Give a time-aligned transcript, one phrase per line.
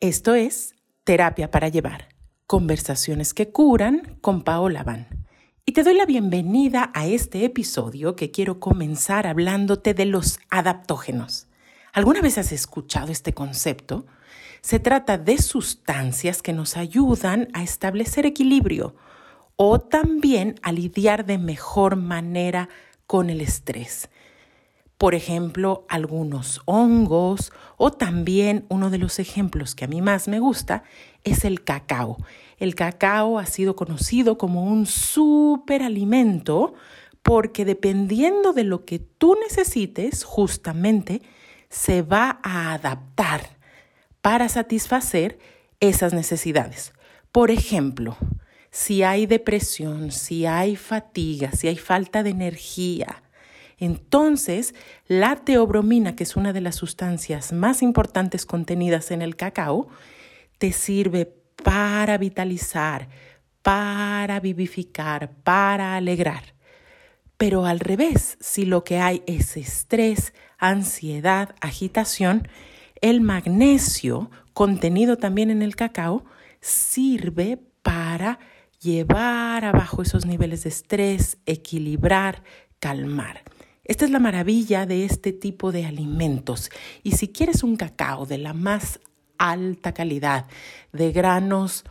[0.00, 2.10] Esto es Terapia para Llevar,
[2.46, 5.26] conversaciones que curan con Paola Van.
[5.66, 11.48] Y te doy la bienvenida a este episodio que quiero comenzar hablándote de los adaptógenos.
[11.92, 14.06] ¿Alguna vez has escuchado este concepto?
[14.60, 18.94] Se trata de sustancias que nos ayudan a establecer equilibrio
[19.56, 22.68] o también a lidiar de mejor manera
[23.08, 24.10] con el estrés
[24.98, 30.40] por ejemplo, algunos hongos o también uno de los ejemplos que a mí más me
[30.40, 30.82] gusta
[31.22, 32.18] es el cacao.
[32.58, 36.74] El cacao ha sido conocido como un superalimento
[37.22, 41.22] porque dependiendo de lo que tú necesites, justamente
[41.68, 43.56] se va a adaptar
[44.20, 45.38] para satisfacer
[45.78, 46.92] esas necesidades.
[47.30, 48.16] Por ejemplo,
[48.72, 53.22] si hay depresión, si hay fatiga, si hay falta de energía,
[53.78, 54.74] entonces,
[55.06, 59.88] la teobromina, que es una de las sustancias más importantes contenidas en el cacao,
[60.58, 61.26] te sirve
[61.62, 63.08] para vitalizar,
[63.62, 66.54] para vivificar, para alegrar.
[67.36, 72.48] Pero al revés, si lo que hay es estrés, ansiedad, agitación,
[73.00, 76.24] el magnesio, contenido también en el cacao,
[76.60, 78.40] sirve para
[78.80, 82.42] llevar abajo esos niveles de estrés, equilibrar,
[82.80, 83.42] calmar.
[83.88, 86.70] Esta es la maravilla de este tipo de alimentos.
[87.02, 89.00] Y si quieres un cacao de la más
[89.38, 90.44] alta calidad,
[90.92, 91.84] de granos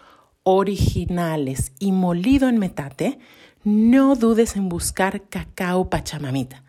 [0.43, 3.17] originales y molido en metate,
[3.63, 6.63] no dudes en buscar cacao Pachamamita.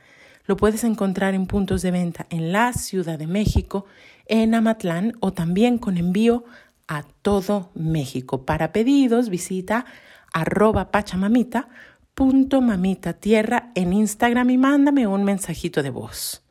[0.46, 3.84] Lo puedes encontrar en puntos de venta en la Ciudad de México,
[4.24, 6.44] en Amatlán o también con envío
[6.86, 8.46] a todo México.
[8.46, 9.84] Para pedidos visita
[10.32, 11.68] arroba pachamamita
[12.18, 16.42] punto mamita tierra en Instagram y mándame un mensajito de voz.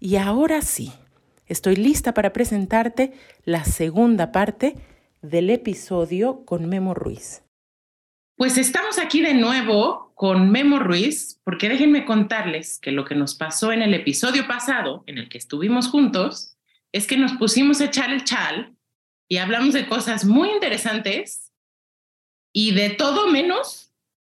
[0.00, 0.94] Y ahora sí,
[1.44, 3.12] estoy lista para presentarte
[3.44, 4.76] la segunda parte
[5.20, 7.42] del episodio con Memo Ruiz.
[8.36, 13.34] Pues estamos aquí de nuevo con Memo Ruiz, porque déjenme contarles que lo que nos
[13.34, 16.56] pasó en el episodio pasado, en el que estuvimos juntos,
[16.92, 18.74] es que nos pusimos a echar el chal
[19.28, 21.52] y hablamos de cosas muy interesantes
[22.54, 23.85] y de todo menos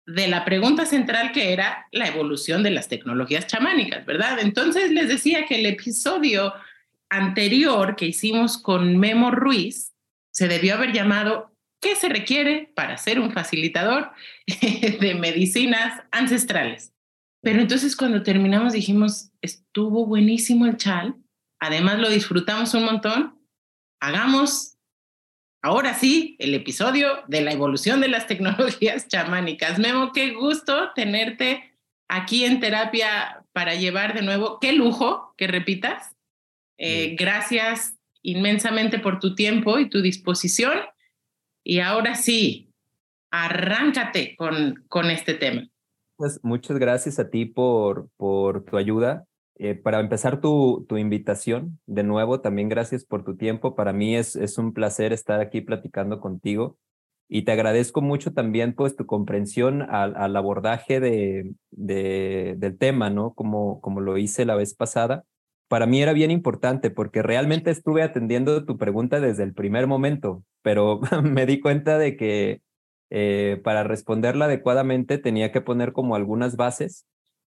[0.09, 4.39] de la pregunta central que era la evolución de las tecnologías chamánicas, ¿verdad?
[4.41, 6.55] Entonces les decía que el episodio
[7.11, 9.93] anterior que hicimos con Memo Ruiz
[10.33, 14.11] se debió haber llamado ¿Qué se requiere para ser un facilitador
[14.47, 16.93] de medicinas ancestrales?
[17.43, 21.17] Pero entonces cuando terminamos dijimos, estuvo buenísimo el chal,
[21.61, 23.39] además lo disfrutamos un montón,
[24.01, 24.78] hagamos
[25.61, 29.79] Ahora sí, el episodio de la evolución de las tecnologías chamánicas.
[29.79, 31.75] Memo, qué gusto tenerte
[32.09, 34.59] aquí en terapia para llevar de nuevo.
[34.61, 36.17] Qué lujo que repitas.
[36.79, 40.79] Eh, gracias inmensamente por tu tiempo y tu disposición.
[41.65, 42.73] Y ahora sí,
[43.31, 45.69] arráncate con, con este tema.
[46.17, 49.28] Pues muchas gracias a ti por, por tu ayuda.
[49.59, 53.75] Eh, para empezar tu, tu, invitación, de nuevo, también gracias por tu tiempo.
[53.75, 56.79] Para mí es, es un placer estar aquí platicando contigo
[57.29, 63.11] y te agradezco mucho también pues tu comprensión al, al abordaje de, de, del tema,
[63.11, 63.35] ¿no?
[63.35, 65.25] Como, como lo hice la vez pasada.
[65.69, 70.45] Para mí era bien importante porque realmente estuve atendiendo tu pregunta desde el primer momento,
[70.63, 72.63] pero me di cuenta de que
[73.11, 77.07] eh, para responderla adecuadamente tenía que poner como algunas bases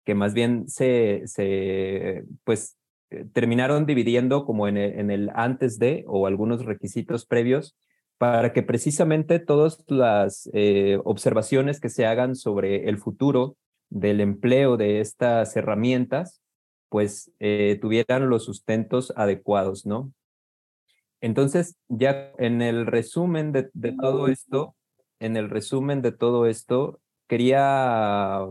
[0.07, 2.77] que más bien se, se pues,
[3.09, 7.75] eh, terminaron dividiendo como en el, en el antes de o algunos requisitos previos
[8.17, 13.57] para que precisamente todas las eh, observaciones que se hagan sobre el futuro
[13.89, 16.41] del empleo de estas herramientas,
[16.87, 20.13] pues eh, tuvieran los sustentos adecuados, ¿no?
[21.19, 24.73] Entonces, ya en el resumen de, de todo esto,
[25.19, 28.47] en el resumen de todo esto, quería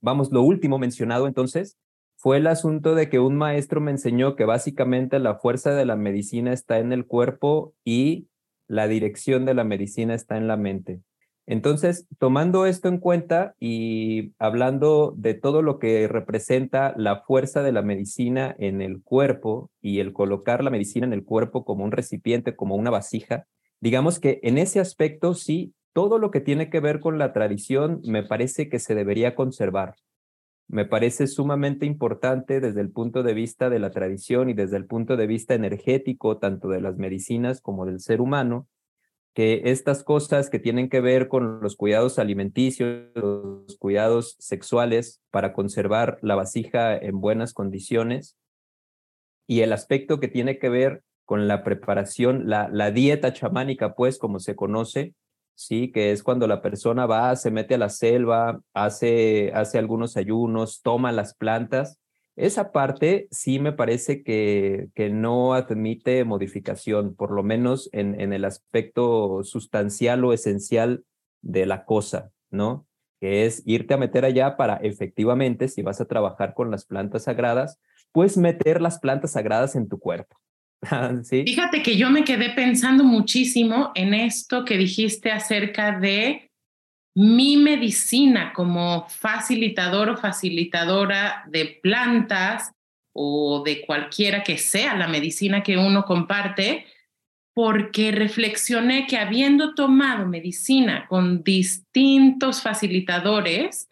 [0.00, 1.78] vamos, lo último mencionado entonces
[2.16, 5.96] fue el asunto de que un maestro me enseñó que básicamente la fuerza de la
[5.96, 8.28] medicina está en el cuerpo y
[8.66, 11.00] la dirección de la medicina está en la mente.
[11.46, 17.72] Entonces, tomando esto en cuenta y hablando de todo lo que representa la fuerza de
[17.72, 21.90] la medicina en el cuerpo y el colocar la medicina en el cuerpo como un
[21.90, 23.46] recipiente, como una vasija,
[23.80, 28.00] digamos que en ese aspecto sí todo lo que tiene que ver con la tradición
[28.04, 29.96] me parece que se debería conservar.
[30.68, 34.86] Me parece sumamente importante desde el punto de vista de la tradición y desde el
[34.86, 38.68] punto de vista energético, tanto de las medicinas como del ser humano,
[39.34, 45.52] que estas cosas que tienen que ver con los cuidados alimenticios, los cuidados sexuales para
[45.52, 48.36] conservar la vasija en buenas condiciones
[49.46, 54.40] y el aspecto que tiene que ver con la preparación, la, dieta chamánica, pues, como
[54.40, 55.14] se conoce,
[55.60, 60.16] sí, que es cuando la persona va, se mete a la selva, hace, hace algunos
[60.16, 61.98] ayunos, toma las plantas.
[62.34, 68.32] Esa parte sí me parece que, que no admite modificación, por lo menos en, en
[68.32, 71.04] el aspecto sustancial o esencial
[71.42, 72.86] de la cosa, ¿no?
[73.20, 77.24] Que es irte a meter allá para efectivamente, si vas a trabajar con las plantas
[77.24, 77.78] sagradas,
[78.12, 80.38] pues meter las plantas sagradas en tu cuerpo.
[81.30, 86.50] Fíjate que yo me quedé pensando muchísimo en esto que dijiste acerca de
[87.14, 92.72] mi medicina como facilitador o facilitadora de plantas
[93.12, 96.86] o de cualquiera que sea la medicina que uno comparte,
[97.52, 103.88] porque reflexioné que habiendo tomado medicina con distintos facilitadores,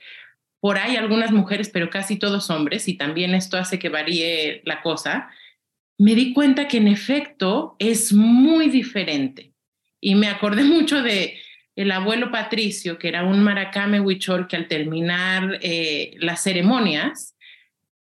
[0.61, 4.81] por ahí algunas mujeres, pero casi todos hombres, y también esto hace que varíe la
[4.81, 5.29] cosa,
[5.99, 9.53] me di cuenta que en efecto es muy diferente.
[10.01, 11.39] Y me acordé mucho de
[11.75, 17.37] el abuelo Patricio, que era un maracame huichol que al terminar eh, las ceremonias,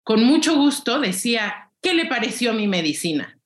[0.04, 3.40] con mucho gusto decía, ¿qué le pareció mi medicina?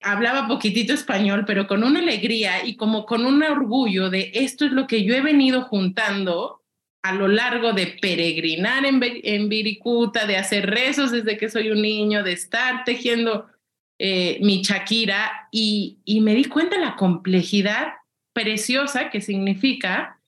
[0.00, 4.72] Hablaba poquitito español, pero con una alegría y como con un orgullo de esto es
[4.72, 6.62] lo que yo he venido juntando
[7.02, 11.82] a lo largo de peregrinar en, en Viricuta, de hacer rezos desde que soy un
[11.82, 13.50] niño, de estar tejiendo
[13.98, 17.94] eh, mi Shakira y, me di cuenta de la complejidad
[18.32, 20.20] preciosa que significa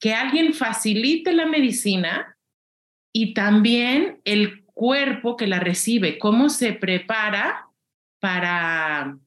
[0.00, 2.36] que alguien facilite la medicina
[3.12, 7.66] y también el cuerpo que la recibe, cómo se prepara
[8.20, 9.18] para,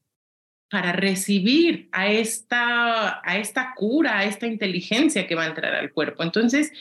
[0.70, 5.92] para recibir a esta, a esta cura, a esta inteligencia que va a entrar al
[5.92, 6.22] cuerpo.
[6.22, 6.72] Entonces,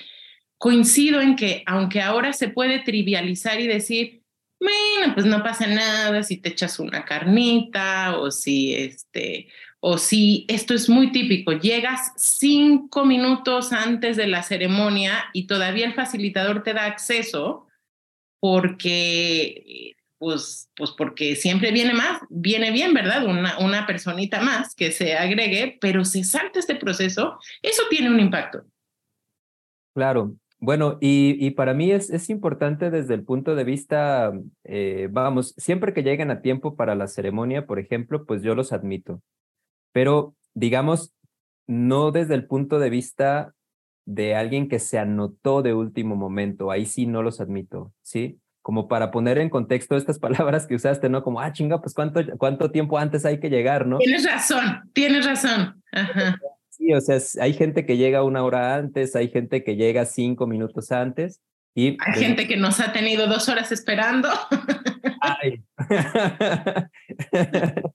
[0.58, 4.21] coincido en que aunque ahora se puede trivializar y decir,
[4.62, 9.48] bueno, pues no pasa nada si te echas una carnita o si este,
[9.80, 15.88] o si esto es muy típico, llegas cinco minutos antes de la ceremonia y todavía
[15.88, 17.68] el facilitador te da acceso
[18.40, 23.26] porque, pues, pues porque siempre viene más, viene bien, ¿verdad?
[23.26, 28.20] Una, una personita más que se agregue, pero se salta este proceso, eso tiene un
[28.20, 28.64] impacto.
[29.96, 34.32] Claro, bueno, y, para mí es, es, importante desde el punto de vista,
[34.64, 38.72] eh, vamos, siempre que lleguen a tiempo para la ceremonia, por ejemplo, pues yo los
[38.72, 39.24] admito.
[39.92, 41.16] Pero, digamos,
[41.66, 43.56] no desde el punto de vista
[44.06, 48.40] de alguien que se anotó de último momento, ahí sí no los admito, ¿sí?
[48.62, 51.24] Como para poner en contexto estas palabras que usaste, ¿no?
[51.24, 53.98] Como, ah, chinga, pues cuánto, cuánto tiempo antes hay que llegar, ¿no?
[53.98, 55.82] Tienes razón, tienes razón.
[55.92, 56.38] Ajá.
[56.82, 60.48] Sí, o sea, hay gente que llega una hora antes, hay gente que llega cinco
[60.48, 61.40] minutos antes.
[61.76, 64.30] Y hay gente que nos ha tenido dos horas esperando.
[65.22, 65.62] Ay.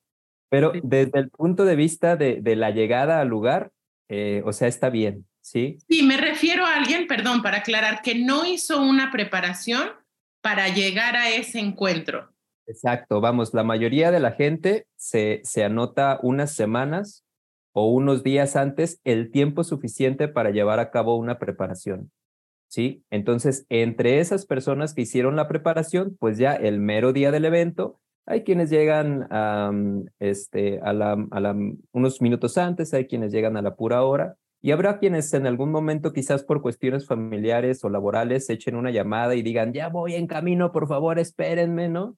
[0.51, 3.73] Pero desde el punto de vista de, de la llegada al lugar,
[4.09, 5.79] eh, o sea, está bien, ¿sí?
[5.89, 9.89] Sí, me refiero a alguien, perdón, para aclarar, que no hizo una preparación
[10.43, 12.33] para llegar a ese encuentro.
[12.69, 17.26] Exacto, vamos, la mayoría de la gente se, se anota unas semanas
[17.79, 22.11] o unos días antes el tiempo suficiente para llevar a cabo una preparación.
[22.69, 23.05] ¿Sí?
[23.11, 28.01] Entonces, entre esas personas que hicieron la preparación, pues ya el mero día del evento,
[28.25, 29.29] hay quienes llegan
[30.21, 31.55] este, a, la, a
[31.93, 35.71] unos minutos antes, hay quienes llegan a la pura hora, y habrá quienes en algún
[35.71, 40.27] momento, quizás por cuestiones familiares o laborales, echen una llamada y digan, ya voy en
[40.27, 42.17] camino, por favor, espérenme, ¿no?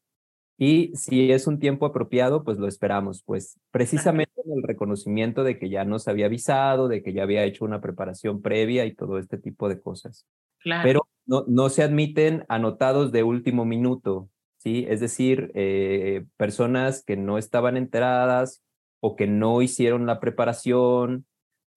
[0.61, 5.57] Y si es un tiempo apropiado, pues lo esperamos, pues precisamente en el reconocimiento de
[5.57, 9.19] que ya nos había avisado, de que ya había hecho una preparación previa y todo
[9.19, 10.27] este tipo de cosas.
[10.59, 10.83] Claro.
[10.83, 14.85] Pero no, no se admiten anotados de último minuto, ¿sí?
[14.89, 18.65] Es decir, eh, personas que no estaban enteradas
[18.99, 21.25] o que no hicieron la preparación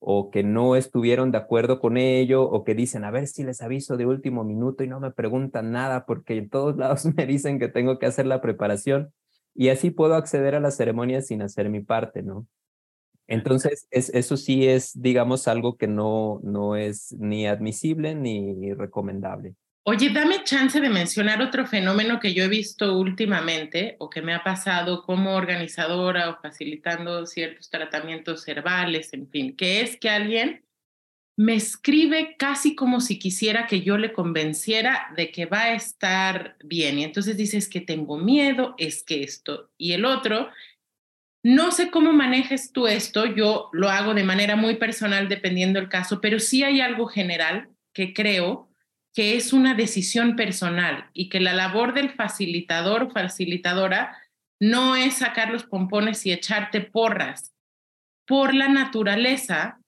[0.03, 3.61] o que no estuvieron de acuerdo con ello, o que dicen, a ver si les
[3.61, 7.59] aviso de último minuto y no me preguntan nada porque en todos lados me dicen
[7.59, 9.13] que tengo que hacer la preparación
[9.53, 12.47] y así puedo acceder a la ceremonia sin hacer mi parte, ¿no?
[13.27, 19.55] Entonces, es, eso sí es, digamos, algo que no, no es ni admisible ni recomendable.
[19.83, 24.35] Oye, dame chance de mencionar otro fenómeno que yo he visto últimamente o que me
[24.35, 30.63] ha pasado como organizadora o facilitando ciertos tratamientos herbales, en fin, que es que alguien
[31.35, 36.57] me escribe casi como si quisiera que yo le convenciera de que va a estar
[36.63, 36.99] bien.
[36.99, 40.49] Y entonces dices que tengo miedo, es que esto y el otro.
[41.43, 45.89] No sé cómo manejes tú esto, yo lo hago de manera muy personal dependiendo del
[45.89, 48.70] caso, pero sí hay algo general que creo
[49.13, 54.17] que es una decisión personal y que la labor del facilitador o facilitadora
[54.59, 57.53] no es sacar los pompones y echarte porras.
[58.25, 59.81] Por la naturaleza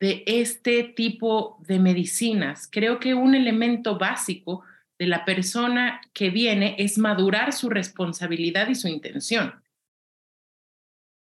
[0.00, 4.64] de este tipo de medicinas, creo que un elemento básico
[4.98, 9.62] de la persona que viene es madurar su responsabilidad y su intención.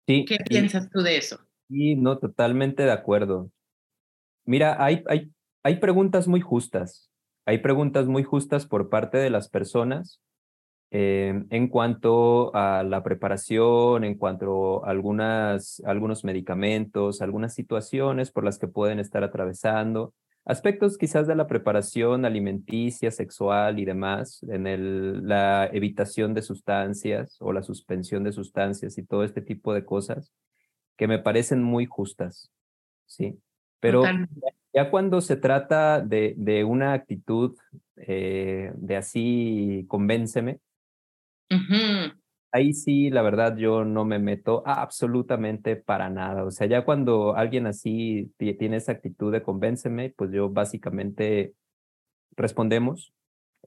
[0.07, 1.39] Sí, ¿Qué piensas tú de eso?
[1.69, 3.51] Sí, no, totalmente de acuerdo.
[4.45, 5.31] Mira, hay, hay,
[5.63, 7.11] hay preguntas muy justas.
[7.45, 10.21] Hay preguntas muy justas por parte de las personas
[10.91, 18.43] eh, en cuanto a la preparación, en cuanto a algunas, algunos medicamentos, algunas situaciones por
[18.43, 20.13] las que pueden estar atravesando
[20.45, 27.38] aspectos quizás de la preparación alimenticia, sexual y demás, en el, la evitación de sustancias
[27.39, 30.33] o la suspensión de sustancias y todo este tipo de cosas
[30.98, 32.51] que me parecen muy justas,
[33.05, 33.39] ¿sí?
[33.79, 34.03] Pero
[34.73, 37.57] ya, cuando se trata de, de una actitud
[37.97, 40.59] eh, de así, convénceme,
[42.51, 46.43] ahí sí, la verdad, yo no me meto absolutamente para nada.
[46.43, 51.53] O sea, ya cuando alguien así tiene esa actitud de convénceme, pues yo básicamente
[52.35, 53.13] respondemos,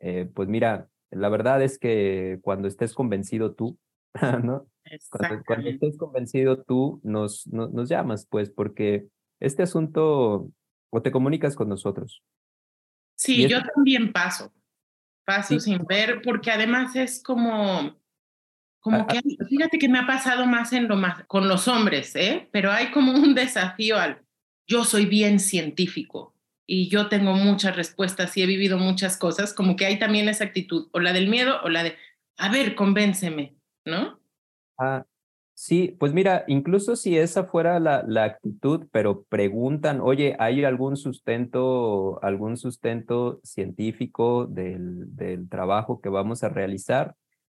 [0.00, 3.78] eh, pues mira, la verdad es que cuando estés convencido tú,
[4.42, 4.66] ¿no?
[5.11, 9.06] Cuando, estés convencido tú, nos, nos, llamas, pues, porque
[9.40, 10.50] este asunto,
[10.95, 12.23] o te comunicas con nosotros.
[13.17, 14.53] Sí, yo también paso,
[15.25, 17.97] paso sin ver, porque además es como
[18.79, 19.45] como ah, que, ah.
[19.49, 22.49] fíjate que me ha pasado más en lo más, con los hombres, ¿eh?
[22.53, 24.23] Pero hay como un desafío al,
[24.69, 26.35] yo soy bien científico
[26.67, 30.45] y yo tengo muchas respuestas y he vivido muchas cosas, como que hay también esa
[30.45, 31.97] actitud, o la del miedo o la de,
[32.37, 34.21] a ver, convénceme, ¿no?
[34.79, 35.05] Ah,
[35.66, 40.97] sí, pues mira, incluso si esa fuera la, la actitud, pero preguntan, oye, ¿hay algún
[40.97, 47.14] sustento, algún sustento científico del, del trabajo que vamos a realizar?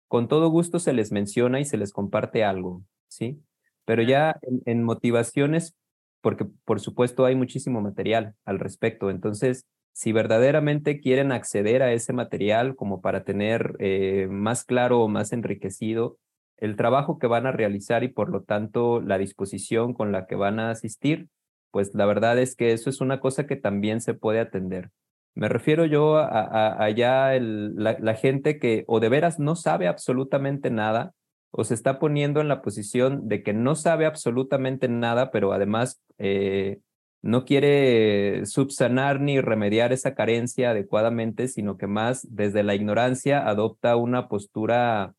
[0.08, 3.42] con todo gusto se les menciona y se les comparte algo, ¿sí?
[3.86, 5.76] Pero ya en, motivaciones,
[6.22, 12.14] porque por supuesto hay muchísimo material al respecto, entonces, si verdaderamente quieren acceder a ese
[12.14, 16.18] material como para tener eh, más claro o más enriquecido
[16.58, 20.36] el trabajo que van a realizar y por lo tanto la disposición con la que
[20.36, 21.30] van a asistir,
[21.72, 24.90] pues la verdad es que eso es una cosa que también se puede atender.
[25.36, 31.14] Me refiero yo a, allá la, gente que o de veras no sabe absolutamente nada
[31.52, 36.02] o se está poniendo en la posición de que no sabe absolutamente nada, pero además
[36.18, 36.80] eh,
[37.22, 43.96] no quiere subsanar ni remediar esa carencia adecuadamente, sino que más desde la ignorancia adopta
[43.96, 45.14] una postura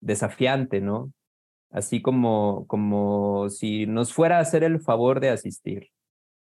[0.00, 1.12] desafiante, ¿no?
[1.70, 5.90] Así como, como si nos fuera a hacer el favor de asistir.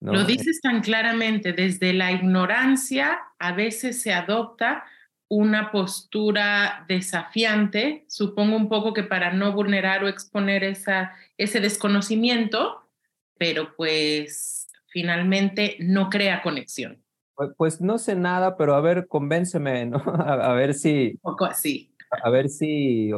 [0.01, 4.85] Lo dices tan claramente, desde la ignorancia a veces se adopta
[5.29, 12.83] una postura desafiante, supongo un poco que para no vulnerar o exponer esa, ese desconocimiento,
[13.39, 17.03] pero pues finalmente no crea conexión.
[17.57, 19.97] Pues, no sé nada, pero a ver, convénceme, ¿no?
[20.05, 21.13] A, ver si...
[21.23, 21.92] Un poco así.
[22.23, 23.11] A ver si...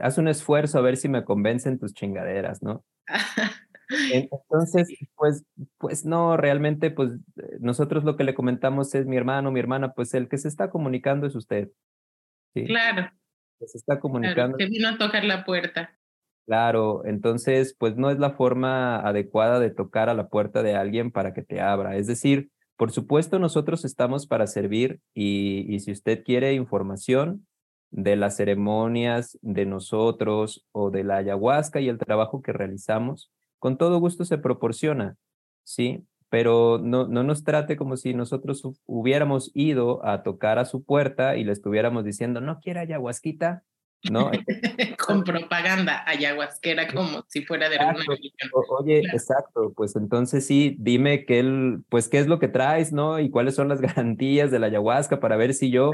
[0.00, 2.84] Haz un esfuerzo a ver si me convencen tus chingaderas, ¿no?
[4.12, 5.44] Entonces, pues,
[5.78, 9.92] pues no, realmente, pues eh, nosotros lo que le comentamos es mi hermano, mi hermana,
[9.92, 11.70] pues el que se está comunicando es usted.
[12.54, 13.10] Claro.
[13.60, 14.56] se está comunicando.
[14.56, 15.98] que vino a tocar la puerta.
[16.46, 21.10] Claro, entonces, pues no es la forma adecuada de tocar a la puerta de alguien
[21.10, 21.96] para que te abra.
[21.96, 27.46] Es decir, por supuesto, nosotros estamos para servir y, y si usted quiere información
[27.94, 33.78] de las ceremonias de nosotros o de la ayahuasca y el trabajo que realizamos, con
[33.78, 35.16] todo gusto se proporciona,
[35.62, 36.04] ¿sí?
[36.28, 41.36] Pero no, no nos trate como si nosotros hubiéramos ido a tocar a su puerta
[41.36, 43.62] y le estuviéramos diciendo, no quiere ayahuasquita,
[44.10, 44.28] ¿no?
[45.06, 48.50] Con propaganda ayahuasquera como si fuera de alguna religión.
[48.80, 53.20] Oye, exacto, pues entonces sí, dime qué, el, pues qué es lo que traes, ¿no?
[53.20, 55.92] Y cuáles son las garantías de la ayahuasca para ver si yo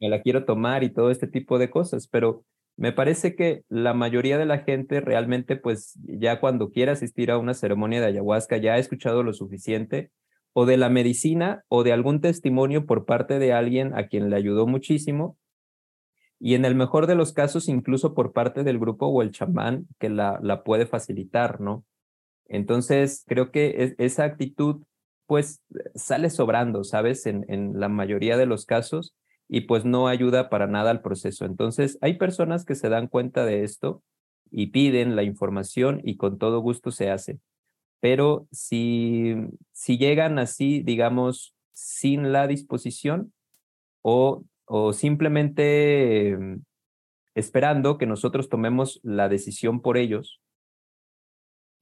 [0.00, 2.44] me la quiero tomar y todo este tipo de cosas, pero
[2.76, 7.38] me parece que la mayoría de la gente realmente, pues ya cuando quiere asistir a
[7.38, 10.12] una ceremonia de ayahuasca, ya ha escuchado lo suficiente
[10.52, 14.36] o de la medicina o de algún testimonio por parte de alguien a quien le
[14.36, 15.36] ayudó muchísimo.
[16.38, 19.88] Y en el mejor de los casos, incluso por parte del grupo o el chamán
[19.98, 21.84] que la, la puede facilitar, ¿no?
[22.46, 24.84] Entonces, creo que esa actitud,
[25.26, 25.62] pues,
[25.96, 27.26] sale sobrando, ¿sabes?
[27.26, 29.16] En, en la mayoría de los casos
[29.48, 31.44] y pues no ayuda para nada al proceso.
[31.44, 34.02] Entonces, hay personas que se dan cuenta de esto
[34.50, 37.40] y piden la información y con todo gusto se hace.
[38.00, 39.34] Pero si,
[39.72, 43.32] si llegan así, digamos, sin la disposición
[44.02, 46.36] o, o simplemente
[47.34, 50.40] esperando que nosotros tomemos la decisión por ellos,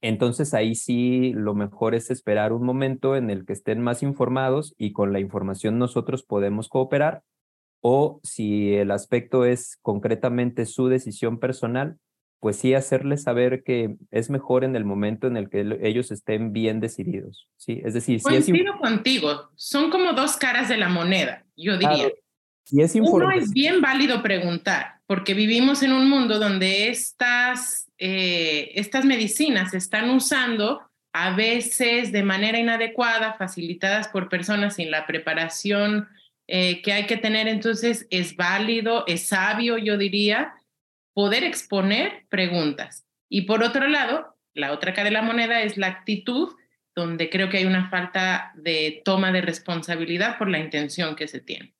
[0.01, 4.75] entonces ahí sí lo mejor es esperar un momento en el que estén más informados
[4.77, 7.23] y con la información nosotros podemos cooperar.
[7.81, 11.97] O si el aspecto es concretamente su decisión personal,
[12.39, 16.53] pues sí hacerles saber que es mejor en el momento en el que ellos estén
[16.53, 17.47] bien decididos.
[17.57, 19.49] Sí, es decir, coincido es contigo.
[19.55, 22.11] Son como dos caras de la moneda, yo diría.
[22.69, 28.71] y es Uno es bien válido preguntar, porque vivimos en un mundo donde estas eh,
[28.75, 30.81] estas medicinas se están usando
[31.13, 36.07] a veces de manera inadecuada, facilitadas por personas sin la preparación
[36.47, 37.47] eh, que hay que tener.
[37.47, 40.53] Entonces, es válido, es sabio, yo diría,
[41.13, 43.05] poder exponer preguntas.
[43.29, 46.49] Y por otro lado, la otra cara de la moneda es la actitud,
[46.95, 51.39] donde creo que hay una falta de toma de responsabilidad por la intención que se
[51.39, 51.75] tiene.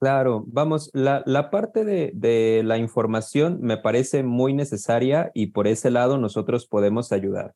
[0.00, 5.66] Claro, vamos, la, la parte de, de, la información me parece muy necesaria y por
[5.66, 7.54] ese lado nosotros podemos ayudar.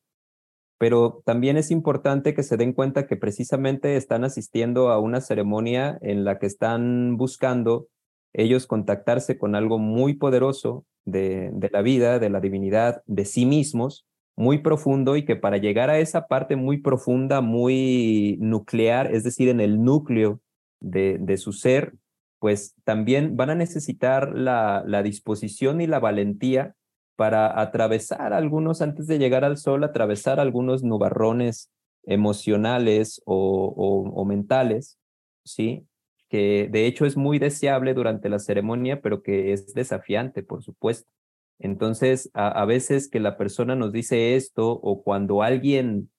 [0.79, 5.99] Pero también es importante que se den cuenta que precisamente están asistiendo a una ceremonia
[6.01, 7.89] en la que están buscando
[8.31, 14.05] ellos contactarse con algo muy poderoso de, la vida, de la divinidad, de sí mismos,
[14.37, 19.49] muy profundo y que para llegar a esa parte muy profunda, muy nuclear, es decir,
[19.49, 20.39] en el núcleo
[20.79, 21.95] de, su ser,
[22.39, 26.75] pues también van a necesitar la disposición y la valentía
[27.19, 31.69] para atravesar algunos, antes de llegar al sol, atravesar algunos nubarrones
[32.05, 33.73] emocionales o,
[34.15, 34.97] o, mentales,
[35.43, 35.85] ¿sí?
[36.29, 41.11] Que de hecho es muy deseable durante la ceremonia, pero que es desafiante, por supuesto.
[41.59, 46.09] Entonces, a, veces que la persona nos dice esto o cuando alguien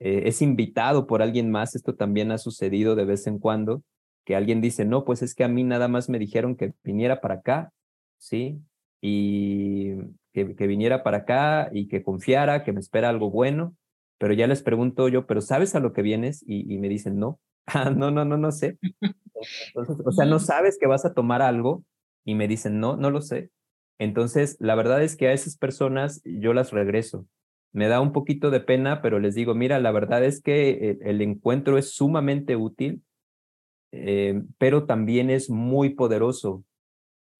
[0.00, 3.82] eh, es invitado por alguien más, esto también ha sucedido de vez en cuando,
[4.26, 7.22] que alguien dice, no, pues es que a mí nada más me dijeron que viniera
[7.22, 7.72] para acá,
[8.18, 8.60] ¿sí?
[9.00, 9.94] Y
[10.32, 13.76] que, que viniera para acá y que confiara, que me espera algo bueno,
[14.18, 16.44] pero ya les pregunto yo, ¿pero sabes a lo que vienes?
[16.46, 18.78] Y, y me dicen, no, ah, no, no, no, no sé.
[19.74, 21.84] Entonces, o sea, no sabes que vas a tomar algo
[22.24, 23.50] y me dicen, no, no lo sé.
[23.98, 27.26] Entonces, la verdad es que a esas personas yo las regreso.
[27.72, 30.98] Me da un poquito de pena, pero les digo, mira, la verdad es que el,
[31.02, 33.02] el encuentro es sumamente útil
[33.92, 36.64] eh, pero también es muy poderoso.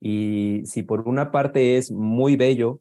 [0.05, 2.81] Y si por una parte es muy bello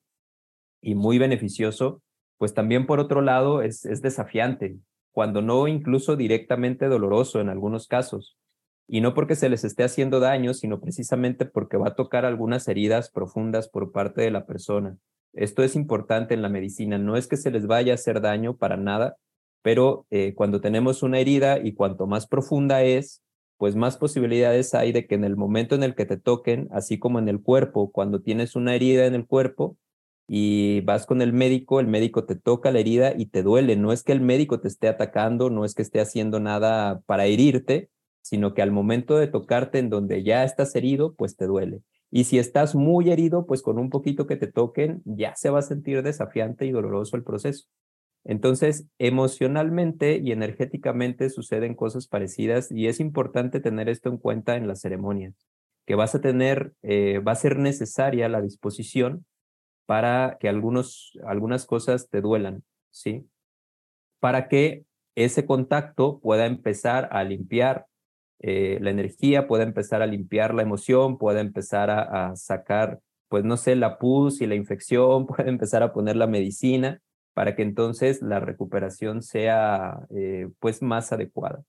[0.81, 2.01] y muy beneficioso,
[2.39, 4.77] pues también por otro lado es, es desafiante,
[5.12, 8.39] cuando no incluso directamente doloroso en algunos casos.
[8.88, 12.67] Y no porque se les esté haciendo daño, sino precisamente porque va a tocar algunas
[12.67, 14.97] heridas profundas por parte de la persona.
[15.34, 18.57] Esto es importante en la medicina, no es que se les vaya a hacer daño
[18.57, 19.15] para nada,
[19.62, 23.21] pero eh, cuando tenemos una herida y cuanto más profunda es,
[23.62, 26.97] pues más posibilidades hay de que en el momento en el que te toquen, así
[26.97, 29.78] como en el cuerpo, cuando tienes una herida en el cuerpo
[30.28, 33.76] y vas con el médico, el médico te toca la herida y te duele.
[33.76, 37.28] No es que el médico te esté atacando, no es que esté haciendo nada para
[37.28, 37.91] herirte,
[38.24, 41.84] sino que al momento de tocarte en donde ya estás herido, pues te duele.
[42.10, 45.60] Y si estás muy herido, pues con un poquito que te toquen, ya se va
[45.60, 47.67] a sentir desafiante y doloroso el proceso.
[48.23, 54.67] Entonces, emocionalmente y energéticamente suceden cosas parecidas y es importante tener esto en cuenta en
[54.67, 55.34] la ceremonia,
[55.86, 59.25] que vas a tener, eh, va a ser necesaria la disposición
[59.88, 63.27] para que algunos, algunas cosas te duelan, ¿sí?
[64.19, 67.88] Para que ese contacto pueda empezar a limpiar
[68.39, 73.43] eh, la energía, pueda empezar a limpiar la emoción, pueda empezar a, a sacar, pues
[73.43, 77.01] no sé, la pus y la infección, puede empezar a poner la medicina
[77.34, 81.63] para que entonces la recuperación sea eh, pues más adecuada.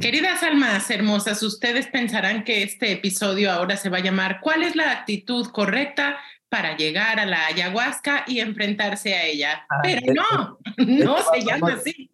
[0.00, 4.74] Queridas almas hermosas, ustedes pensarán que este episodio ahora se va a llamar ¿Cuál es
[4.74, 6.16] la actitud correcta
[6.48, 9.66] para llegar a la ayahuasca y enfrentarse a ella?
[9.70, 12.10] Ah, Pero no, no se llama así.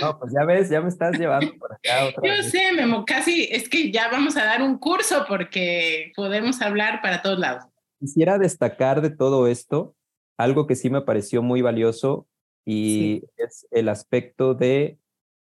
[0.00, 2.12] no, pues ya ves, ya me estás llevando por acá.
[2.22, 7.00] Yo sé, Memo, casi es que ya vamos a dar un curso porque podemos hablar
[7.02, 7.64] para todos lados.
[7.98, 9.96] Quisiera destacar de todo esto
[10.36, 12.26] algo que sí me pareció muy valioso
[12.64, 14.98] y es el aspecto de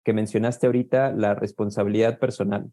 [0.05, 2.73] que mencionaste ahorita, la responsabilidad personal.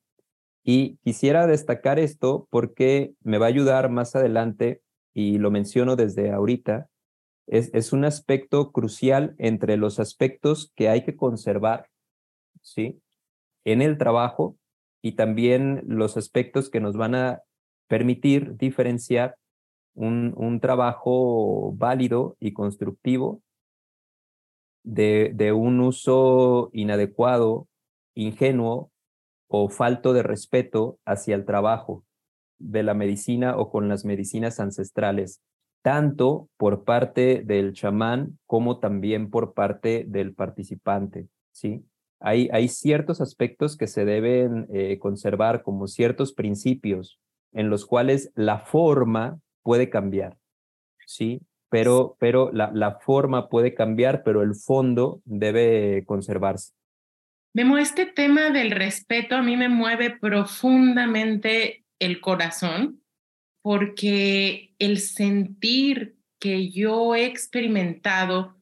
[0.64, 4.82] Y quisiera destacar esto porque me va a ayudar más adelante,
[5.14, 6.90] y lo menciono desde ahorita,
[7.48, 11.90] es, es un aspecto crucial entre los aspectos que hay que conservar,
[12.62, 13.00] ¿sí?
[13.66, 14.58] En el trabajo
[15.02, 17.44] y también los aspectos que nos van a
[17.88, 19.36] permitir diferenciar
[19.96, 23.42] un, trabajo válido y constructivo
[24.84, 27.68] de, de un uso inadecuado,
[28.14, 28.92] ingenuo
[29.48, 32.04] o falto de respeto hacia el trabajo.
[32.58, 35.42] de la medicina o con las medicinas ancestrales,
[35.82, 41.86] tanto por parte del chamán como también por parte del participante, ¿sí?
[42.22, 47.20] Hay, hay ciertos aspectos que se deben eh, conservar como ciertos principios
[47.52, 50.38] en los cuales la forma puede cambiar,
[51.08, 51.42] ¿sí?
[51.70, 56.74] Pero, pero la, la forma puede cambiar, pero el fondo debe conservarse.
[57.54, 63.02] Memo, este tema del respeto a mí me mueve profundamente el corazón
[63.64, 68.62] porque el sentir que yo he experimentado,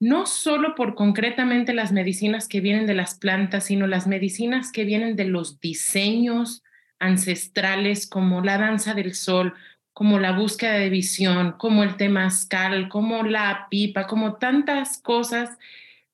[0.00, 4.84] no solo por concretamente las medicinas que vienen de las plantas, sino las medicinas que
[4.84, 6.64] vienen de los diseños
[6.98, 9.54] ancestrales como la danza del sol,
[9.94, 15.56] como la búsqueda de visión, como el temazcal, como la pipa, como tantas cosas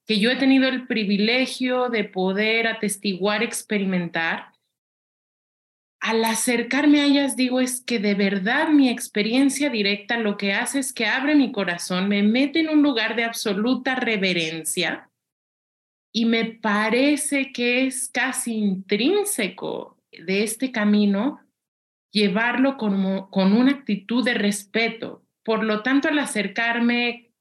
[0.07, 4.53] que yo he tenido el privilegio de poder atestiguar, experimentar,
[6.01, 10.79] al acercarme a ellas digo es que de verdad mi experiencia directa lo que hace
[10.79, 15.11] es que abre mi corazón, me mete en un lugar de absoluta reverencia
[16.13, 21.41] y me parece que es casi intrínseco de este camino
[22.11, 25.25] llevarlo como, con una actitud de respeto.
[25.45, 27.33] Por lo tanto, al acercarme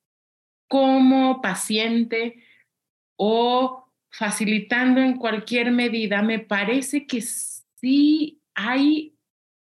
[0.67, 2.43] como paciente,
[3.21, 9.17] o facilitando en cualquier medida, me parece que sí hay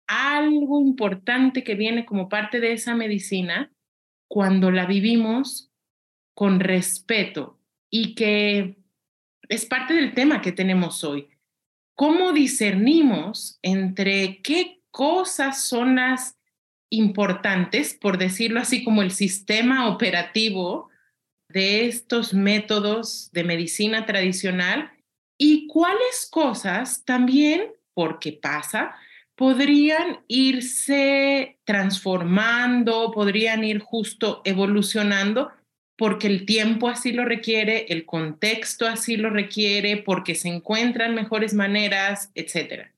[0.07, 3.71] algo importante que viene como parte de esa medicina
[4.29, 5.71] cuando la vivimos
[6.33, 7.59] con respeto
[7.89, 8.77] y que
[9.49, 11.27] es parte del tema que tenemos hoy.
[11.95, 16.37] ¿Cómo discernimos entre qué cosas son las
[16.89, 20.89] importantes, por decirlo así, como el sistema operativo
[21.49, 24.91] de estos métodos de medicina tradicional
[25.37, 28.95] y cuáles cosas también, porque pasa,
[29.35, 35.51] podrían irse transformando, podrían ir justo evolucionando
[35.97, 41.53] porque el tiempo así lo requiere, el contexto así lo requiere, porque se encuentran mejores
[41.53, 42.91] maneras, etcétera.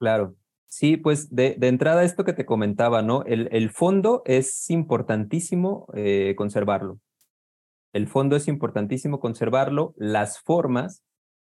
[0.00, 0.34] Claro.
[0.76, 3.22] Sí, pues de, entrada esto que te comentaba, ¿no?
[3.24, 7.00] El, el fondo es importantísimo eh, conservarlo.
[7.94, 9.94] El fondo es importantísimo conservarlo.
[9.96, 11.02] Las formas,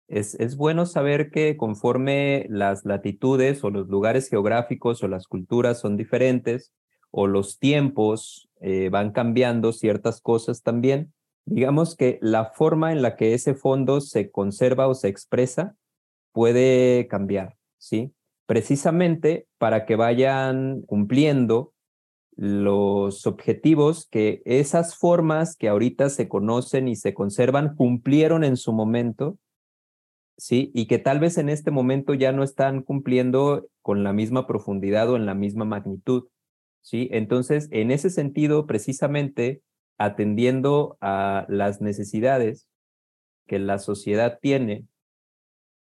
[0.07, 5.81] es, es bueno saber que conforme las latitudes o los lugares geográficos o las culturas
[5.81, 6.73] son diferentes
[7.11, 11.13] o los tiempos eh, van cambiando ciertas cosas también,
[11.47, 15.75] digamos que la forma en la que ese fondo se conserva o se expresa
[16.31, 18.13] puede cambiar, ¿sí?
[18.47, 21.73] Precisamente para que vayan cumpliendo
[22.37, 28.73] los objetivos que esas formas que ahorita se conocen y se conservan cumplieron en su
[28.73, 29.39] momento,
[30.37, 30.71] ¿sí?
[30.75, 35.11] Y que tal vez en este momento ya no están cumpliendo con la misma profundidad
[35.11, 36.29] o en la misma magnitud,
[36.83, 37.09] ¿sí?
[37.11, 39.63] Entonces, en ese sentido, precisamente
[39.99, 42.69] atendiendo a las necesidades
[43.47, 44.85] que la sociedad tiene,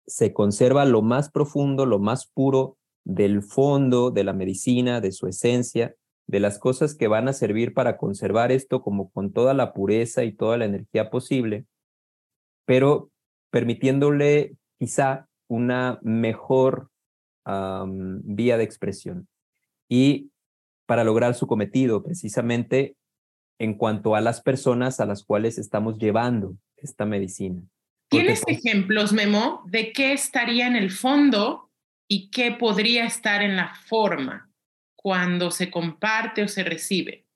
[0.06, 5.26] se conserva lo más profundo, lo más puro del fondo de la medicina, de su
[5.26, 5.94] esencia,
[6.26, 10.24] de las cosas que van a servir para conservar esto como con toda la pureza
[10.24, 11.66] y toda la energía posible,
[12.64, 13.10] pero
[13.50, 16.90] permitiéndole quizá una mejor
[17.44, 19.28] vía de expresión.
[19.88, 20.32] Y
[20.86, 22.96] para lograr su cometido, precisamente
[23.58, 27.62] en cuanto a las personas a las cuales estamos llevando esta medicina.
[28.08, 31.70] ¿Tienes ejemplos, Memo, de qué estaría en el fondo
[32.08, 34.46] y qué podría estar en la forma?
[35.06, 37.28] cuando se comparte o se recibe.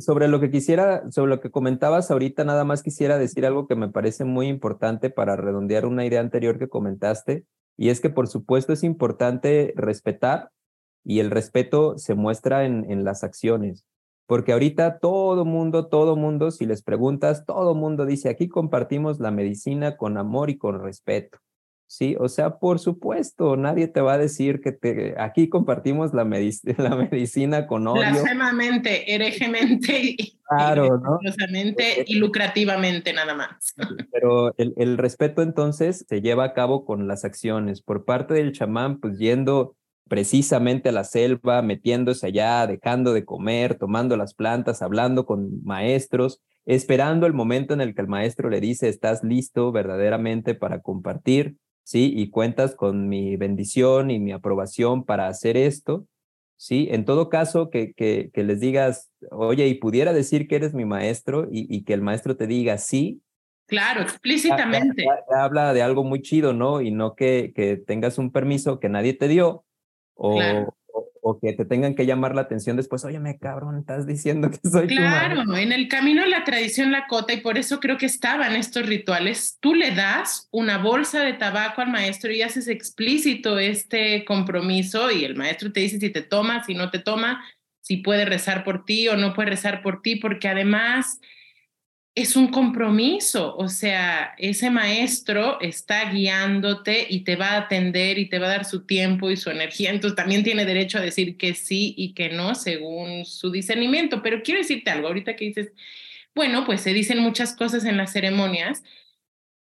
[0.00, 3.76] sobre lo que quisiera, sobre lo que comentabas ahorita, nada más quisiera decir algo que
[3.76, 8.26] me parece muy importante para redondear una idea anterior que comentaste, y es que por
[8.26, 10.50] supuesto es importante respetar
[11.04, 13.86] y el respeto se muestra en, en las acciones,
[14.32, 19.30] porque ahorita todo mundo, todo mundo, si les preguntas, todo mundo dice, aquí compartimos la
[19.30, 21.36] medicina con amor y con respeto.
[21.86, 26.24] Sí, o sea, por supuesto, nadie te va a decir que te, aquí compartimos la,
[26.78, 28.00] la medicina con odio.
[28.00, 31.18] Blasfemamente, herejemente y, claro, ¿no?
[32.06, 33.74] y lucrativamente nada más.
[34.10, 37.82] Pero el, el respeto entonces se lleva a cabo con las acciones.
[37.82, 39.76] Por parte del chamán, pues yendo
[40.08, 46.40] precisamente a la selva, metiéndose allá, dejando de comer, tomando las plantas, hablando con maestros,
[46.64, 51.56] esperando el momento en el que el maestro le dice, estás listo verdaderamente para compartir
[51.84, 52.12] ¿sí?
[52.14, 56.06] Y cuentas con mi bendición y mi aprobación para hacer esto,
[56.56, 56.88] ¿sí?
[56.90, 60.84] En todo caso, que, que, que les digas, oye, y pudiera decir que eres mi
[60.84, 63.20] maestro y, y que el maestro te diga sí.
[63.66, 65.04] Claro, explícitamente.
[65.34, 66.80] habla de algo muy chido, ¿no?
[66.80, 69.64] Y no que, que tengas un permiso que nadie te dio
[70.22, 70.74] o,
[71.20, 74.68] o que te tengan que llamar la atención después, oye, me cabrón, estás diciendo que
[74.68, 78.56] soy Claro, en el camino la tradición la cota y por eso creo que estaban
[78.56, 79.58] estos rituales.
[79.60, 85.24] Tú le das una bolsa de tabaco al maestro y haces explícito este compromiso y
[85.24, 87.44] el maestro te dice si te toma, si no te toma,
[87.80, 91.20] si puede rezar por ti o no puede rezar por ti, porque además
[92.14, 98.28] es un compromiso, o sea, ese maestro está guiándote y te va a atender y
[98.28, 101.38] te va a dar su tiempo y su energía, entonces también tiene derecho a decir
[101.38, 105.72] que sí y que no según su discernimiento, pero quiero decirte algo, ahorita que dices,
[106.34, 108.82] bueno, pues se dicen muchas cosas en las ceremonias,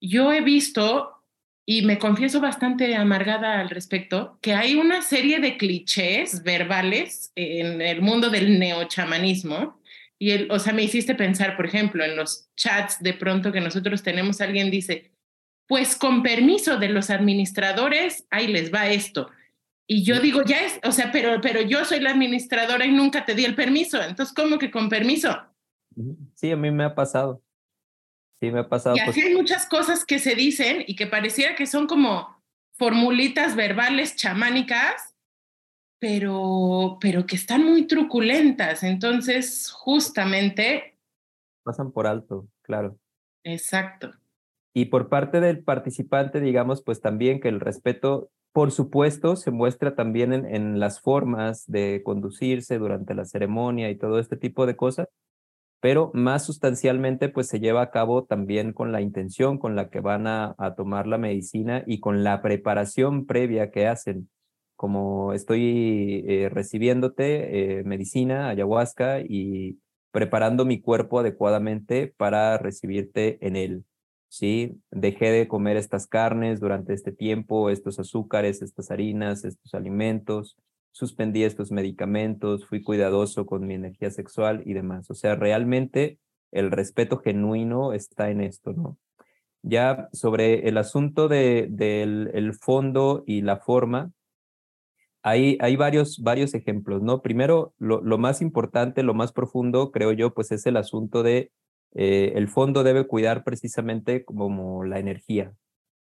[0.01, 1.23] yo he visto,
[1.67, 7.83] y me confieso bastante amargada al respecto, que hay una serie de clichés verbales en
[7.83, 9.80] el mundo del neochamanismo,
[10.21, 13.63] y, el, o sea, me hiciste pensar, por ejemplo, en los chats de pronto que
[13.63, 15.13] nosotros tenemos, alguien dice,
[15.67, 19.31] pues con permiso de los administradores, ahí les va esto.
[19.87, 23.25] Y yo digo, ya es, o sea, pero, pero yo soy la administradora y nunca
[23.25, 24.01] te di el permiso.
[24.03, 25.37] Entonces, ¿cómo que con permiso?
[26.35, 27.43] Sí, a mí me ha pasado.
[28.41, 28.97] Sí, me ha pasado.
[28.97, 32.43] Y así hay muchas cosas que se dicen y que pareciera que son como
[32.77, 35.10] formulitas verbales chamánicas
[36.01, 38.83] pero, pero que están muy truculentas.
[38.83, 40.97] Entonces, justamente...
[41.63, 42.99] Pasan por alto, claro.
[43.45, 44.11] Exacto.
[44.75, 49.95] Y por parte del participante, digamos, pues también que el respeto, por supuesto, se muestra
[49.95, 54.77] también en, en las formas de conducirse durante la ceremonia y todo este tipo de
[54.77, 55.09] cosas,
[55.81, 60.01] pero más sustancialmente, pues se lleva a cabo también con la intención con la que
[60.01, 64.31] van a, a tomar la medicina y con la preparación previa que hacen
[64.81, 69.79] como estoy eh, recibiéndote eh, medicina, ayahuasca y
[70.11, 73.85] preparando mi cuerpo adecuadamente para recibirte en él.
[74.29, 74.81] ¿sí?
[74.91, 80.57] Dejé de comer estas carnes durante este tiempo, estos azúcares, estas harinas, estos alimentos,
[80.93, 85.11] suspendí estos medicamentos, fui cuidadoso con mi energía sexual y demás.
[85.11, 86.19] O sea, realmente
[86.53, 88.97] el respeto genuino está en esto, ¿no?
[89.61, 94.15] Ya sobre el asunto de, del el fondo y la forma,
[95.23, 97.23] hay, hay varios, varios ejemplos, ¿no?
[97.23, 101.51] Primero, lo, lo, más importante, lo más profundo, creo yo, pues es el asunto de
[101.95, 105.55] eh, el fondo debe cuidar precisamente como la energía,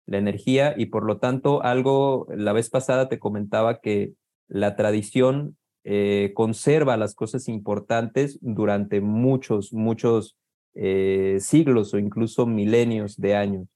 [0.06, 4.14] la energía y por lo tanto algo, la vez pasada te comentaba que
[4.48, 10.36] la tradición eh, conserva las cosas importantes durante muchos, muchos
[10.74, 13.68] eh, siglos o incluso milenios de años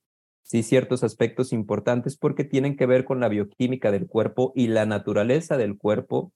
[0.50, 4.84] sí ciertos aspectos importantes porque tienen que ver con la bioquímica del cuerpo y la
[4.84, 6.32] naturaleza del cuerpo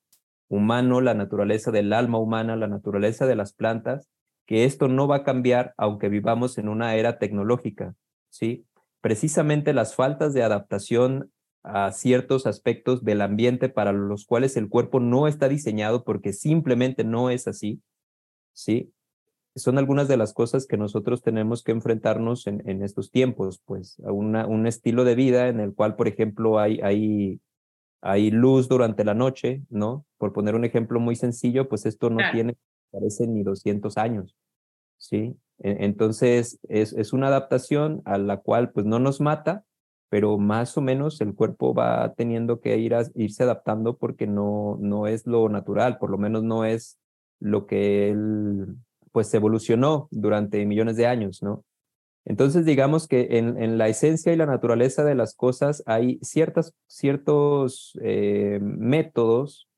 [0.47, 4.09] humano, la naturaleza del alma humana, la naturaleza de las plantas,
[4.47, 7.97] que esto no va a cambiar aunque vivamos en una era tecnológica,
[8.29, 8.65] ¿sí?
[9.01, 11.33] Precisamente las faltas de adaptación
[11.65, 17.03] a ciertos aspectos del ambiente para los cuales el cuerpo no está diseñado porque simplemente
[17.03, 17.83] no es así,
[18.53, 18.93] ¿sí?
[19.57, 24.01] Son algunas de las cosas que nosotros tenemos que enfrentarnos en, en estos tiempos, pues
[24.05, 27.41] a una, un estilo de vida en el cual, por ejemplo, hay, hay,
[28.03, 30.07] hay luz durante la noche, ¿no?
[30.19, 32.57] Por poner un ejemplo muy sencillo, pues esto no tiene,
[32.91, 34.37] parece, ni 200 años,
[34.99, 35.37] ¿sí?
[35.59, 39.65] E, entonces, es, es una adaptación a la cual, pues, no nos mata,
[40.09, 44.79] pero más o menos el cuerpo va teniendo que ir a, irse adaptando porque no,
[44.81, 46.99] no es lo natural, por lo menos no es
[47.41, 48.77] lo que él
[49.15, 51.65] pues evolucionó durante millones de años, ¿no?
[52.25, 57.97] Entonces, digamos que en, la esencia y la naturaleza de las cosas hay ciertas, ciertos
[58.03, 59.69] eh, métodos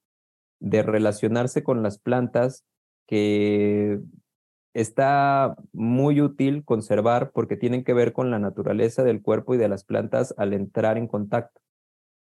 [0.58, 2.64] de relacionarse con las plantas
[3.06, 4.00] que
[4.72, 9.68] está muy útil conservar porque tienen que ver con la naturaleza del cuerpo y de
[9.68, 11.60] las plantas al entrar en contacto,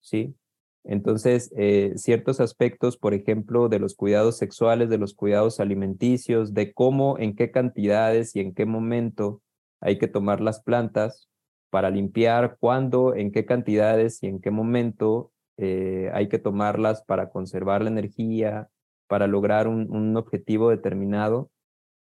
[0.02, 0.36] ¿sí?
[0.84, 6.74] Entonces, eh, ciertos aspectos, por ejemplo, de los cuidados sexuales, de los cuidados alimenticios, de
[6.74, 9.42] cómo, en qué cantidades y en qué momento
[9.82, 11.30] hay que tomar las plantas
[11.70, 17.30] para limpiar, cuándo, en qué cantidades y en qué momento eh, hay que tomarlas para
[17.30, 18.70] conservar la energía,
[19.08, 21.52] para lograr un, un objetivo determinado.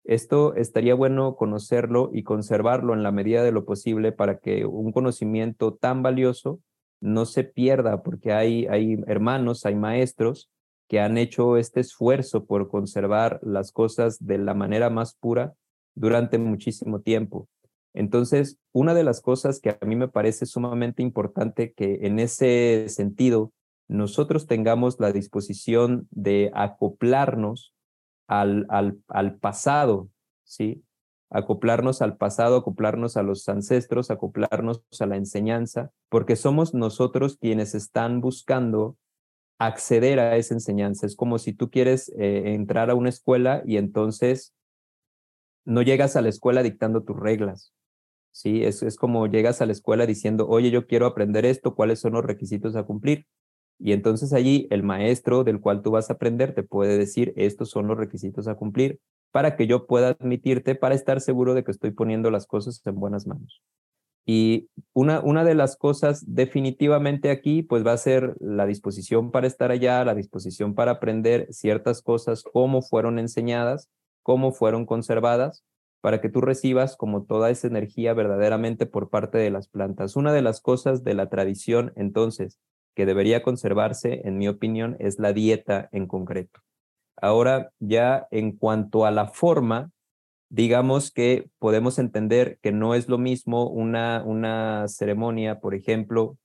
[0.03, 4.91] Esto estaría bueno conocerlo y conservarlo en la medida de lo posible para que un
[4.91, 6.59] conocimiento tan valioso
[7.01, 10.49] no se pierda, porque hay, hay hermanos, hay maestros
[10.87, 15.53] que han hecho este esfuerzo por conservar las cosas de la manera más pura
[15.95, 17.49] durante muchísimo tiempo.
[17.93, 22.85] Entonces, una de las cosas que a mí me parece sumamente importante que en ese
[22.89, 23.53] sentido
[23.87, 27.73] nosotros tengamos la disposición de acoplarnos
[28.27, 30.09] al, al, al pasado,
[30.43, 30.83] ¿sí?
[31.35, 37.75] Acoplarnos al pasado, acoplarnos a los ancestros, acoplarnos a la enseñanza, porque somos nosotros quienes
[37.75, 38.95] están buscando
[39.59, 41.05] acceder a esa enseñanza.
[41.05, 44.53] Es como si tú quieres eh, entrar a una escuela y entonces
[45.65, 47.73] no llegas a la escuela dictando tus reglas.
[48.31, 51.99] Sí, es, es como llegas a la escuela diciendo, oye, yo quiero aprender esto, ¿cuáles
[51.99, 53.25] son los requisitos a cumplir?
[53.77, 57.69] Y entonces allí el maestro del cual tú vas a aprender te puede decir, estos
[57.71, 59.01] son los requisitos a cumplir
[59.35, 62.95] para que yo pueda admitirte, para estar seguro de que estoy poniendo las cosas en
[62.95, 63.61] buenas manos.
[64.25, 69.47] Y una, una de las cosas definitivamente aquí, pues va a ser la disposición para
[69.47, 73.89] estar allá, la disposición para aprender ciertas cosas, cómo fueron enseñadas,
[74.23, 75.65] cómo fueron conservadas,
[75.99, 80.15] para que tú recibas como toda esa energía verdaderamente por parte de las plantas.
[80.15, 82.57] Una de las cosas de la tradición, entonces,
[82.95, 86.61] que debería conservarse, en mi opinión, es la dieta en concreto.
[87.17, 89.91] Ahora, ya en cuanto a la forma,
[90.49, 96.37] digamos que podemos entender que no es lo mismo una, una ceremonia, por ejemplo,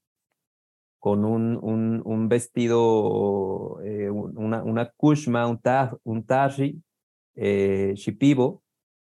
[0.99, 6.83] con un, un, un vestido, eh, una, una kushma, un, ta, un taji,
[7.37, 8.63] eh, shipibo,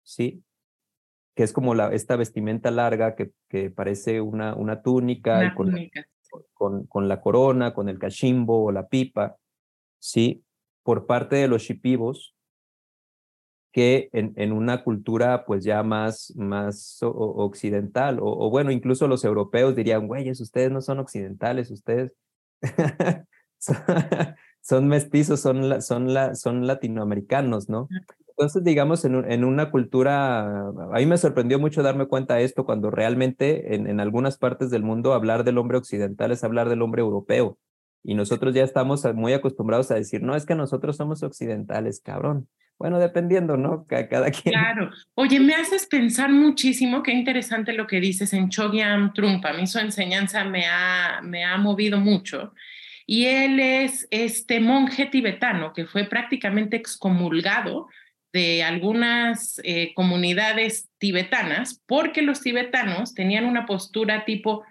[0.04, 0.44] ¿sí?
[1.36, 5.74] Que es como la, esta vestimenta larga que, que parece una, una túnica, y con,
[6.54, 9.38] Con, con, la corona, con el cachimbo o la pipa,
[10.00, 10.44] ¿sí?
[10.84, 12.36] Por parte de los shipibos,
[13.72, 19.24] que en, en, una cultura pues ya más, más occidental, o, o, bueno, incluso los
[19.24, 22.12] europeos dirían, güeyes, ustedes no son occidentales, ustedes
[24.62, 27.88] son, mestizos, son, son, la, son latinoamericanos, ¿no?
[28.30, 32.66] Entonces, digamos, en, en, una cultura, a mí me sorprendió mucho darme cuenta de esto
[32.66, 36.82] cuando realmente en, en algunas partes del mundo hablar del hombre occidental es hablar del
[36.82, 37.58] hombre europeo.
[38.04, 42.48] Y nosotros ya estamos muy acostumbrados a decir, no, es que nosotros somos occidentales, cabrón.
[42.80, 43.86] Bueno, dependiendo, ¿no?
[43.88, 44.54] Cada quien.
[44.54, 44.90] Claro.
[45.14, 49.50] Oye, me haces pensar muchísimo, qué interesante lo que dices en Chogyam Trungpa.
[49.50, 52.54] A mí su enseñanza me ha, me ha movido mucho.
[53.06, 57.88] Y él es este monje tibetano que fue prácticamente excomulgado
[58.34, 64.64] de algunas eh, comunidades tibetanas porque los tibetanos tenían una postura tipo,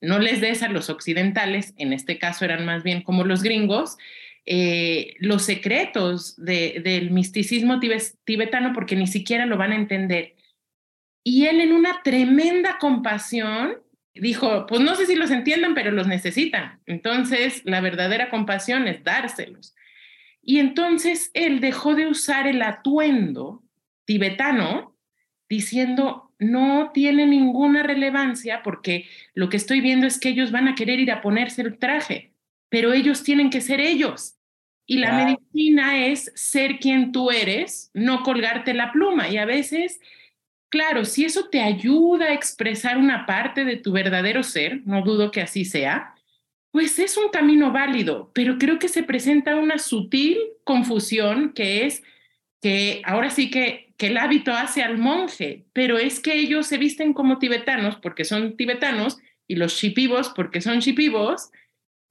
[0.00, 3.98] no les des a los occidentales, en este caso eran más bien como los gringos,
[4.46, 7.78] eh, los secretos de, del misticismo
[8.24, 10.34] tibetano porque ni siquiera lo van a entender.
[11.22, 13.76] Y él en una tremenda compasión
[14.14, 16.80] dijo, pues no sé si los entiendan, pero los necesitan.
[16.86, 19.74] Entonces, la verdadera compasión es dárselos.
[20.42, 23.62] Y entonces él dejó de usar el atuendo
[24.06, 24.96] tibetano
[25.48, 30.74] diciendo, no tiene ninguna relevancia porque lo que estoy viendo es que ellos van a
[30.74, 32.30] querer ir a ponerse el traje
[32.70, 34.36] pero ellos tienen que ser ellos.
[34.86, 39.28] Y la medicina es ser quien tú eres, no colgarte la pluma.
[39.28, 40.00] Y a veces,
[40.68, 45.30] claro, si eso te ayuda a expresar una parte de tu verdadero ser, no dudo
[45.30, 46.14] que así sea,
[46.72, 52.02] pues es un camino válido, pero creo que se presenta una sutil confusión que es
[52.60, 56.78] que ahora sí que, que el hábito hace al monje, pero es que ellos se
[56.78, 61.50] visten como tibetanos porque son tibetanos y los shipibos porque son shipibos,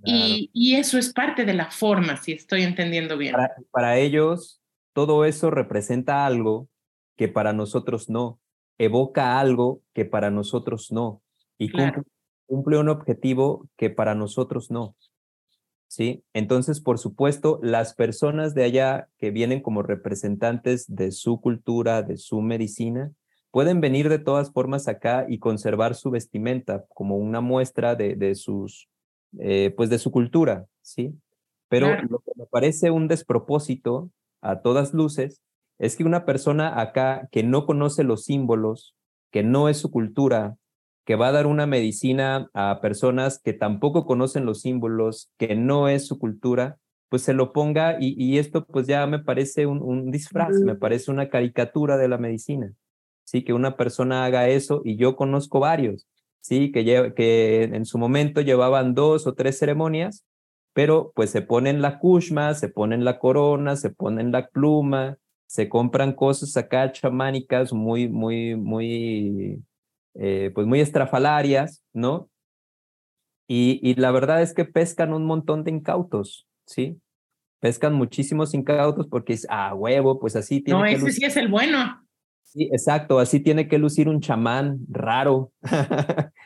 [0.03, 3.35] y, eso es parte de la forma, si estoy entendiendo bien.
[3.71, 4.61] Para, ellos,
[4.93, 6.69] todo eso representa algo
[7.17, 8.39] que para nosotros no,
[8.77, 11.21] evoca algo que para nosotros no,
[11.57, 11.69] y
[12.47, 14.95] cumple, un objetivo que para nosotros no.
[15.89, 16.23] ¿Sí?
[16.33, 22.17] Entonces, por supuesto, las personas de allá que vienen como representantes de su cultura, de
[22.17, 23.11] su medicina,
[23.49, 28.35] pueden venir de todas formas acá y conservar su vestimenta como una muestra de, de
[28.35, 28.87] sus
[29.37, 31.13] eh, pues de su cultura, ¿sí?
[31.67, 34.09] Pero lo que me parece un despropósito
[34.41, 35.43] a todas luces
[35.77, 38.95] es que una persona acá que no conoce los símbolos,
[39.31, 40.57] que no es su cultura,
[41.09, 45.89] que va a dar una medicina a personas que tampoco conocen los símbolos, que no
[45.89, 46.77] es su cultura,
[47.09, 51.09] pues se lo ponga y, esto pues ya me parece un, un, disfraz, me parece
[51.09, 52.71] una caricatura de la medicina.
[53.23, 56.05] Sí, que una persona haga eso y yo conozco varios
[56.41, 56.71] ¿sí?
[56.71, 60.27] Que, que en su momento llevaban dos o tres ceremonias,
[60.73, 65.69] pero pues se ponen la kushma, se ponen la corona, se ponen la pluma, se
[65.69, 69.63] compran cosas acá chamánicas muy, muy, muy,
[70.15, 72.29] eh, pues muy estrafalarias, ¿no?
[73.47, 77.01] Y, y la verdad es que pescan un montón de incautos, ¿sí?
[77.59, 81.47] Pescan muchísimos incautos porque es, ah, huevo, pues así tiene No, ese sí es el
[81.47, 82.01] bueno.
[82.43, 85.51] Sí, exacto, así tiene que lucir un chamán raro.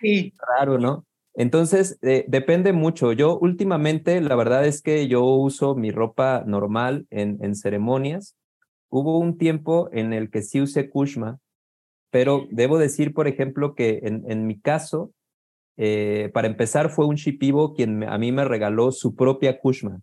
[0.02, 0.34] Sí.
[0.60, 1.06] raro, ¿no?
[1.36, 3.12] Entonces, eh, depende mucho.
[3.14, 8.36] Yo últimamente, la verdad es que yo uso mi ropa normal en, en ceremonias.
[8.90, 11.40] Hubo un tiempo en el que sí usé kushma,
[12.14, 15.12] pero debo decir, por ejemplo, que en, en mi caso,
[15.76, 20.02] Eh, para empezar, fue un shipibo quien a mí me regaló su propia kushma.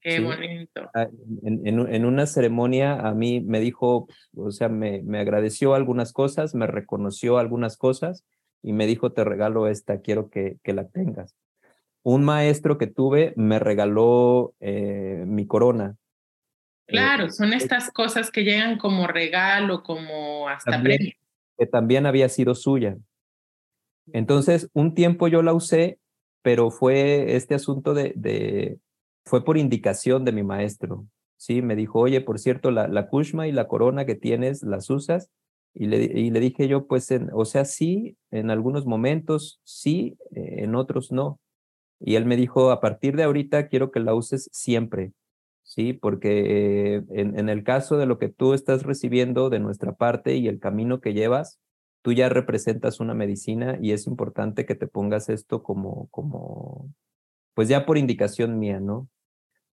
[0.00, 0.88] Qué bonito.
[0.94, 1.06] Ah,
[1.42, 6.54] en, en, una ceremonia a mí me dijo, o sea, me, me agradeció algunas cosas,
[6.54, 8.24] me reconoció algunas cosas
[8.62, 11.36] y me dijo, te regalo esta, quiero que, que la tengas.
[12.02, 15.96] Un maestro que tuve me regaló eh, mi corona.
[16.86, 21.12] Eh, claro, son estas cosas que llegan como regalo, como hasta premio.
[21.62, 22.98] Que también había sido suya.
[24.12, 26.00] Entonces, un tiempo yo la usé,
[26.42, 28.80] pero fue este asunto de,
[29.24, 31.06] fue por indicación de mi maestro.
[31.36, 34.90] Sí, me dijo, oye, por cierto, la, la kushma y la corona que tienes, ¿las
[34.90, 35.30] usas?
[35.72, 41.12] Y le, dije yo, pues, o sea, sí, en algunos momentos sí, eh, en otros
[41.12, 41.38] no.
[42.00, 45.12] Y él me dijo, a partir de ahorita quiero que la uses siempre,
[45.62, 45.92] ¿sí?
[45.92, 50.36] Porque eh, en, en, el caso de lo que tú estás recibiendo de nuestra parte
[50.36, 51.60] y el camino que llevas,
[52.02, 56.92] tú ya representas una medicina y es importante que te pongas esto como, como,
[57.54, 59.08] pues ya por indicación mía, ¿no?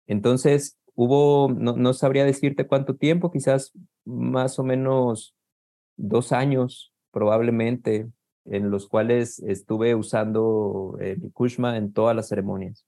[0.06, 3.72] Entonces, hubo, no, no sabría decirte cuánto tiempo, quizás
[4.04, 5.34] más o menos
[5.96, 8.08] dos años probablemente,
[8.46, 12.84] en los cuales estuve usando eh, mi Kushma en todas las ceremonias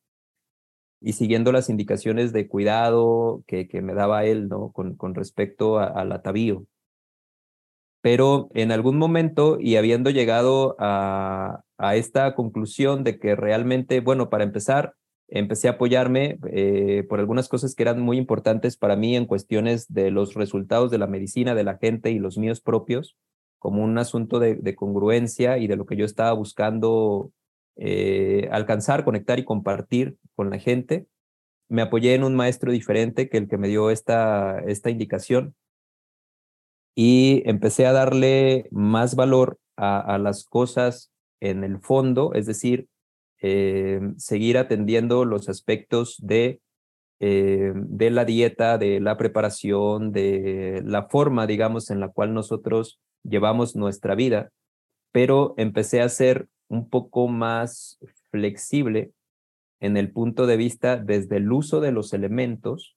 [1.07, 4.73] y siguiendo las indicaciones de cuidado que, que me daba él ¿no?
[4.73, 6.67] con, con respecto al atavío.
[8.01, 14.31] Pero en algún momento y habiendo llegado a, a esta conclusión de que realmente, bueno,
[14.31, 14.95] para empezar,
[15.29, 19.87] empecé a apoyarme eh, por algunas cosas que eran muy importantes para mí en cuestiones
[19.93, 23.17] de los resultados de la medicina de la gente y los míos propios,
[23.61, 27.31] como un asunto de, congruencia y de lo que yo estaba buscando
[27.77, 31.07] eh, alcanzar, conectar y compartir con la gente.
[31.69, 35.55] Me apoyé en un maestro diferente que el que me dio esta, esta indicación
[36.95, 42.89] y empecé a darle más valor a, las cosas en el fondo, es decir,
[43.43, 46.63] eh, seguir atendiendo los aspectos de,
[47.21, 52.99] eh, de la dieta, de la preparación, de la forma, digamos, en la cual nosotros
[53.23, 54.51] llevamos nuestra vida,
[55.13, 57.99] pero empecé a ser un poco más
[58.31, 59.13] flexible
[59.81, 62.97] en el punto de vista desde el uso de los elementos,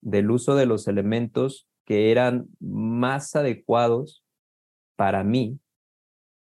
[0.00, 4.24] del uso de los elementos que eran más adecuados
[4.96, 5.58] para mí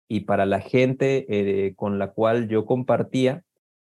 [0.07, 3.43] y para la gente eh, con la cual yo compartía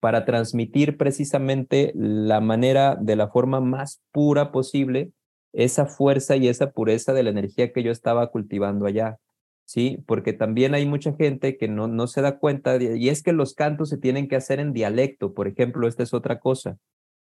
[0.01, 5.13] para transmitir precisamente la manera, de la forma más pura posible,
[5.53, 9.19] esa fuerza y esa pureza de la energía que yo estaba cultivando allá.
[9.65, 13.33] Sí, porque también hay mucha gente que no, no se da cuenta, y es que
[13.33, 16.79] los cantos se tienen que hacer en dialecto, por ejemplo, esta es otra cosa.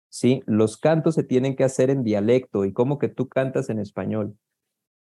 [0.10, 3.80] Sí, los cantos se tienen que hacer en dialecto y como que tú cantas en
[3.80, 4.36] español.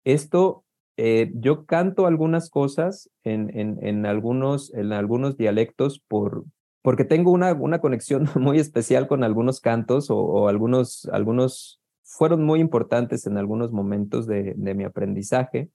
[0.05, 0.65] Esto
[0.97, 6.45] eh, yo canto algunas cosas en, en, en, algunos, en algunos dialectos por,
[6.83, 12.61] porque tengo una, una conexión muy especial con algunos cantos o, algunos, algunos fueron muy
[12.61, 15.71] importantes en algunos momentos de, de mi aprendizaje.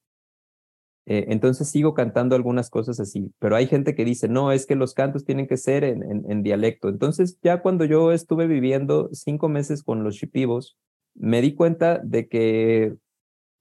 [1.10, 4.76] Eh, entonces sigo cantando algunas cosas así, pero hay gente que dice, no, es que
[4.76, 6.90] los cantos tienen que ser en, en, en dialecto.
[6.90, 10.78] Entonces ya cuando yo estuve viviendo cinco meses con los shipibos,
[11.16, 12.98] me di cuenta de que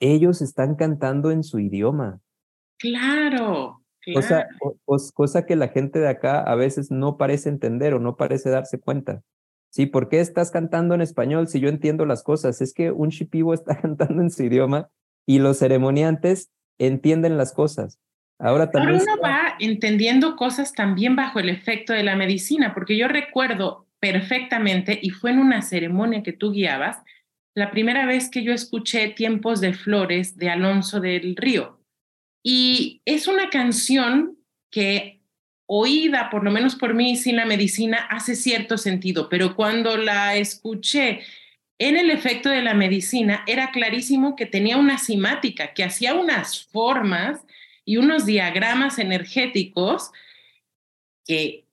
[0.01, 2.20] ellos están cantando en su idioma.
[2.78, 3.82] Claro.
[4.14, 4.47] Cosa,
[5.14, 8.78] cosa que la gente de acá a veces no parece entender o no parece darse
[8.78, 9.22] cuenta.
[9.70, 12.61] Sí, ¿por qué estás cantando en español si yo entiendo las cosas?
[12.61, 14.90] Es que un shipibo está cantando en su idioma
[15.26, 17.98] y los ceremoniantes entienden las cosas.
[18.38, 19.00] Ahora también.
[19.00, 24.98] uno va entendiendo cosas también bajo el efecto de la medicina, porque yo recuerdo perfectamente,
[25.00, 26.98] y fue en una ceremonia que tú guiabas,
[27.54, 31.80] la primera vez que yo escuché Tiempos de Flores de Alonso del Río.
[32.44, 34.36] Y es una canción
[34.70, 35.22] que
[35.66, 40.36] oída, por lo menos por mí, sin la medicina, hace cierto sentido, pero cuando la
[40.36, 41.20] escuché
[41.78, 46.66] en el efecto de la medicina, era clarísimo que tenía una simática, que hacía unas
[46.66, 47.40] formas
[47.84, 50.10] y unos diagramas energéticos
[51.24, 51.66] que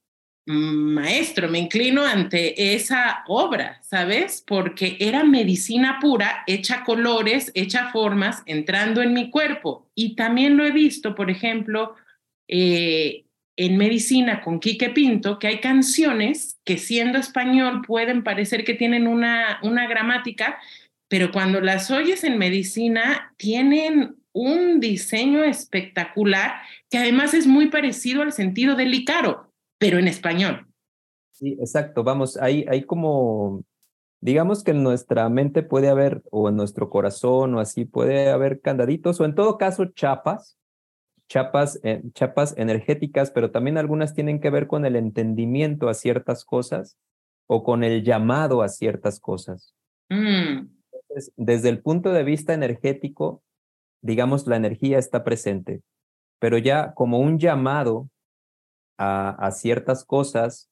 [0.45, 4.43] maestro, me inclino ante esa obra, ¿sabes?
[4.45, 9.89] Porque era medicina pura, hecha colores, hecha formas, entrando en mi cuerpo.
[9.95, 11.95] Y también lo he visto, por ejemplo,
[12.47, 13.22] eh,
[13.55, 19.07] en medicina con Quique Pinto, que hay canciones que siendo español pueden parecer que tienen
[19.07, 20.57] una, una gramática,
[21.07, 26.53] pero cuando las oyes en medicina tienen un diseño espectacular
[26.89, 30.65] que además es muy parecido al sentido del Icaro pero en español.
[31.33, 32.05] Sí, exacto.
[32.05, 33.65] Vamos, hay, hay como,
[34.21, 38.61] digamos que en nuestra mente puede haber, o en nuestro corazón, o así, puede haber
[38.61, 40.57] candaditos, o en todo caso chapas,
[41.29, 46.45] chapas, eh, chapas energéticas, pero también algunas tienen que ver con el entendimiento a ciertas
[46.45, 46.97] cosas
[47.47, 49.75] o con el llamado a ciertas cosas.
[50.09, 50.67] Mm.
[51.37, 53.41] desde el punto de vista energético,
[54.01, 55.81] digamos, la energía está presente,
[56.39, 58.09] pero ya como un llamado
[58.97, 60.69] a, a ciertas cosas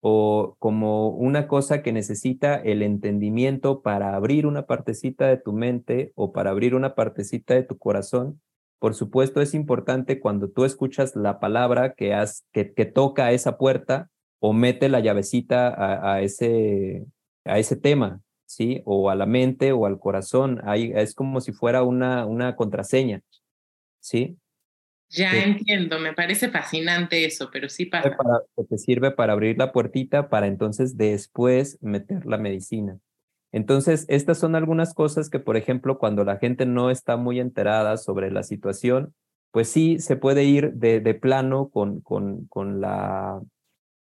[0.00, 6.12] o como una cosa que necesita el entendimiento para abrir una partecita de tu mente
[6.14, 8.40] o para abrir una partecita de tu corazón,
[8.80, 13.58] por supuesto es importante cuando tú escuchas la palabra que, has, que, que toca esa
[13.58, 14.08] puerta
[14.40, 17.04] o mete la llavecita a, a, ese,
[17.44, 18.80] a ese tema, ¿sí?
[18.86, 20.62] O a la mente o al corazón.
[20.64, 23.20] Ahí es como si fuera una, una contraseña,
[24.00, 24.38] ¿sí?
[25.10, 28.16] Ya entiendo, me parece fascinante eso, pero sí pasa.
[28.16, 32.98] Para, te sirve para abrir la puertita para entonces después meter la medicina.
[33.52, 37.96] Entonces, estas son algunas cosas que, por ejemplo, cuando la gente no está muy enterada
[37.96, 39.14] sobre la situación,
[39.50, 43.40] pues sí se puede ir de, de plano con, con, con, la,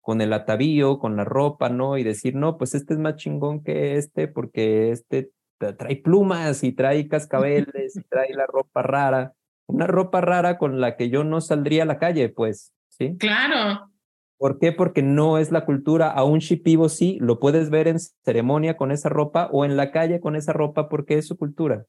[0.01, 1.97] con el atavío, con la ropa, ¿no?
[1.97, 6.71] Y decir, no, pues este es más chingón que este porque este trae plumas y
[6.71, 9.33] trae cascabeles y trae la ropa rara
[9.67, 13.17] una ropa rara con la que yo no saldría a la calle, pues, ¿sí?
[13.17, 13.89] Claro.
[14.37, 14.71] ¿Por qué?
[14.71, 16.11] Porque no es la cultura.
[16.11, 19.91] A un shipibo sí, lo puedes ver en ceremonia con esa ropa o en la
[19.91, 21.85] calle con esa ropa porque es su cultura.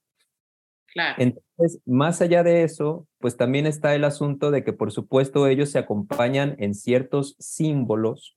[0.87, 1.17] Claro.
[1.19, 5.71] Entonces, más allá de eso, pues también está el asunto de que, por supuesto, ellos
[5.71, 8.37] se acompañan en ciertos símbolos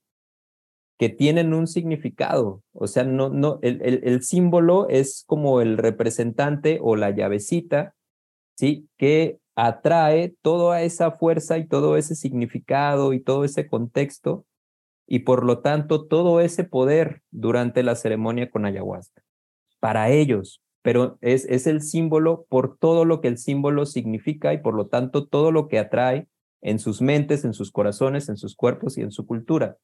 [0.98, 2.62] que tienen un significado.
[2.72, 7.94] O sea, no, no, el, el, el símbolo es como el representante o la llavecita
[8.60, 8.90] ¿sí?
[8.98, 14.46] Que atrae toda esa fuerza y todo ese significado y todo ese contexto
[15.06, 19.22] y por lo tanto todo ese poder durante la ceremonia con ayahuasca.
[19.80, 24.58] Para ellos, pero es, es el símbolo por todo lo que el símbolo significa y
[24.58, 26.28] por lo tanto todo lo que atrae
[26.62, 29.78] en sus mentes, en sus corazones, en sus cuerpos y en su cultura.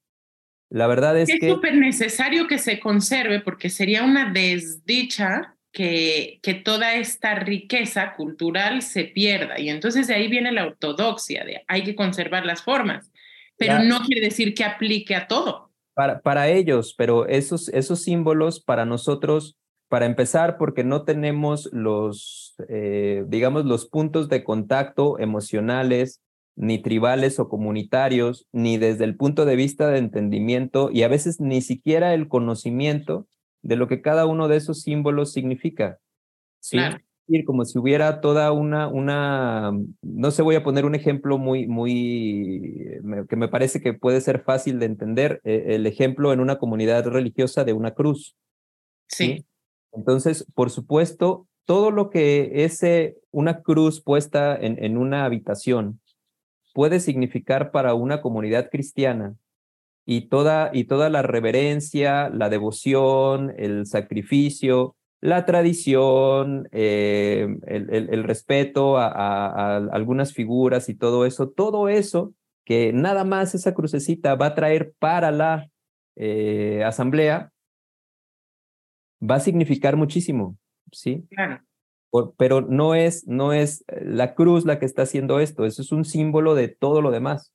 [0.70, 1.48] La verdad es, es que...
[1.48, 8.14] Es súper necesario que se conserve porque sería una desdicha que, que, toda esta riqueza
[8.14, 9.60] cultural se pierda.
[9.60, 13.12] Y entonces de ahí viene la ortodoxia, de hay que conservar las formas,
[13.58, 13.84] pero ya.
[13.84, 15.70] no quiere decir que aplique a todo.
[15.92, 19.58] Para, para ellos, pero esos, esos símbolos para nosotros,
[19.88, 26.22] para empezar, porque no tenemos los, eh, digamos, los puntos de contacto emocionales,
[26.54, 31.38] ni tribales o comunitarios, ni desde el punto de vista de entendimiento y a veces
[31.38, 33.26] ni siquiera el conocimiento
[33.66, 35.98] de lo que cada uno de esos símbolos significa.
[36.60, 36.76] ¿sí?
[36.76, 36.98] Claro.
[37.44, 43.00] Como si hubiera toda una, una, no sé, voy a poner un ejemplo muy, muy,
[43.28, 47.04] que me parece que puede ser fácil de entender, eh, el ejemplo en una comunidad
[47.06, 48.36] religiosa de una cruz.
[49.08, 49.38] Sí.
[49.38, 49.46] ¿sí?
[49.92, 56.00] Entonces, por supuesto, todo lo que ese, una cruz puesta en, en una habitación
[56.74, 59.34] puede significar para una comunidad cristiana,
[60.06, 68.08] y toda, y toda la reverencia, la devoción, el sacrificio, la tradición, eh, el, el,
[68.10, 72.32] el, respeto a, a, a, algunas figuras y todo eso, todo eso
[72.64, 75.68] que nada más esa crucecita va a traer para la
[76.16, 77.52] eh, asamblea,
[79.22, 80.56] va a significar muchísimo,
[80.92, 81.26] ¿sí?
[81.30, 81.62] Claro.
[82.10, 85.92] Por, pero no es, no es la cruz la que está haciendo esto, eso es
[85.92, 87.52] un símbolo de todo lo demás.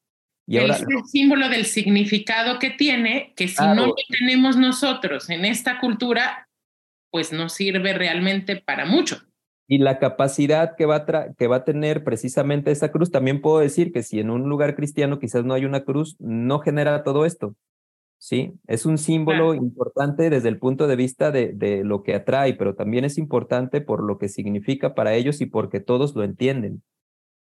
[0.47, 3.75] Y ahora, es el símbolo del significado que tiene, que si claro.
[3.75, 6.47] no lo tenemos nosotros en esta cultura,
[7.11, 9.21] pues no sirve realmente para mucho.
[9.67, 13.59] Y la capacidad que va, a que va a tener precisamente esa cruz, también puedo
[13.59, 17.25] decir que si en un lugar cristiano quizás no hay una cruz, no genera todo
[17.25, 17.55] esto.
[18.17, 19.55] Sí, es un símbolo claro.
[19.55, 23.81] importante desde el punto de vista de, de lo que atrae, pero también es importante
[23.81, 26.83] por lo que significa para ellos y porque todos lo entienden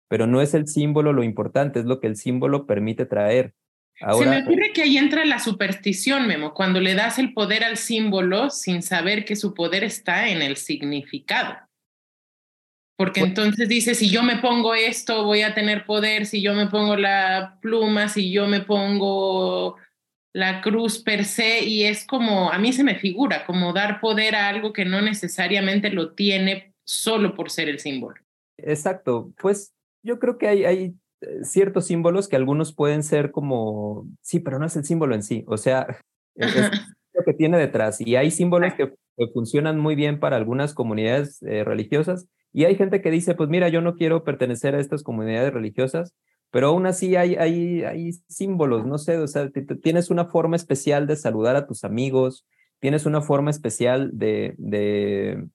[0.09, 3.55] pero no es el símbolo lo importante, es lo que el símbolo permite traer.
[4.01, 7.65] Ahora, Se me ocurre que ahí entra la superstición, Memo, cuando le das el poder
[7.65, 11.57] al símbolo sin saber que su poder está en el significado.
[12.97, 16.55] Porque pues, entonces dice, si yo me pongo esto, voy a tener poder, si yo
[16.55, 19.77] me pongo la pluma, si yo me pongo
[20.33, 24.35] la cruz per se, y es como, a mí se me figura, como dar poder
[24.35, 28.17] a algo que no necesariamente lo tiene solo por ser el símbolo.
[28.57, 29.73] Exacto, pues
[30.09, 30.95] yo creo que hay, hay
[31.43, 35.45] ciertos símbolos que algunos pueden ser como, sí, pero no es el símbolo en sí,
[35.47, 35.87] o sea,
[36.35, 36.71] es, es
[37.13, 38.01] lo que tiene detrás.
[38.01, 42.77] Y hay símbolos que, que funcionan muy bien para algunas comunidades eh, religiosas y hay
[42.77, 46.15] gente que dice, pues mira, yo no quiero pertenecer a estas comunidades religiosas,
[46.51, 49.51] pero aún así hay, hay, hay símbolos, no sé, o sea,
[49.83, 52.47] tienes una forma especial de saludar a tus amigos,
[52.81, 54.55] tienes una forma especial de...
[54.57, 55.47] de,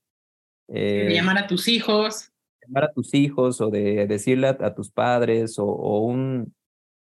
[0.68, 2.33] eh, de llamar a tus hijos
[2.66, 5.66] llamar a tus hijos o de decirle a, tus padres o,
[6.00, 6.54] un